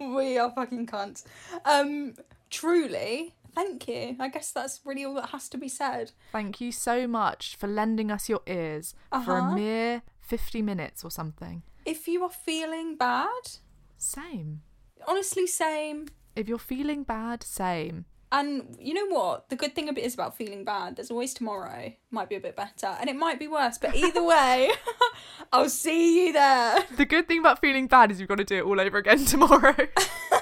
[0.00, 1.24] we are fucking cunts.
[1.64, 2.14] Um,
[2.50, 4.16] truly, thank you.
[4.18, 6.12] I guess that's really all that has to be said.
[6.32, 9.54] Thank you so much for lending us your ears for a Uh-huh.
[9.54, 11.62] mere 50 minutes or something.
[11.84, 13.58] If you are feeling bad,
[13.98, 14.62] Same.
[15.08, 16.08] honestly, same.
[16.36, 18.04] If you're feeling bad, same.
[18.32, 19.48] And you know what?
[19.48, 20.96] The good thing a bit is about feeling bad.
[20.96, 21.92] There's always tomorrow.
[22.12, 23.76] Might be a bit better, and it might be worse.
[23.76, 24.70] But either way,
[25.52, 26.84] I'll see you there.
[26.96, 29.24] The good thing about feeling bad is you've got to do it all over again
[29.24, 29.74] tomorrow.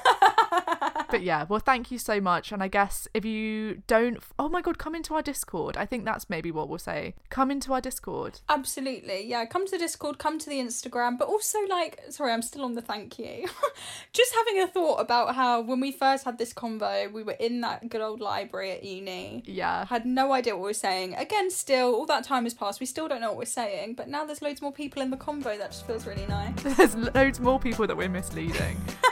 [1.10, 2.52] but yeah, well, thank you so much.
[2.52, 5.76] And I guess if you don't, oh my god, come into our Discord.
[5.76, 7.14] I think that's maybe what we'll say.
[7.30, 8.40] Come into our Discord.
[8.48, 9.44] Absolutely, yeah.
[9.44, 12.74] Come to the Discord, come to the Instagram, but also like, sorry, I'm still on
[12.74, 13.46] the thank you.
[14.12, 17.60] Just having a thought about how when we first had this convo, we were in
[17.62, 19.42] that good old library at uni.
[19.46, 19.86] Yeah.
[19.86, 21.14] Had no idea what we were saying.
[21.14, 22.80] Again, still, all that time has passed.
[22.80, 25.16] We still don't know what we're saying, but now there's loads more people in the
[25.16, 25.56] convo.
[25.58, 26.62] That just feels really nice.
[26.76, 28.76] There's loads more people that we're misleading.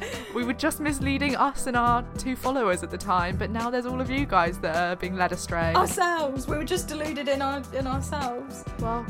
[0.34, 3.86] we were just misleading us and our two followers at the time, but now there's
[3.86, 5.74] all of you guys that are being led astray.
[5.74, 8.64] Ourselves, we were just deluded in our in ourselves.
[8.80, 9.06] Well,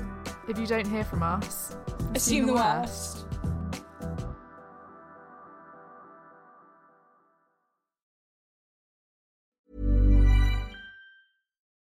[0.49, 1.77] if you don't hear from us,
[2.15, 3.25] Assume the worst.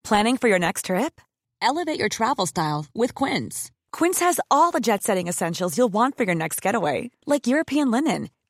[0.05, 1.21] Planning for your next trip?
[1.61, 3.73] Elevate your travel style with Quince.
[3.91, 7.91] Quince has all the jet setting essentials you'll want for your next getaway, like European
[7.91, 8.29] linen,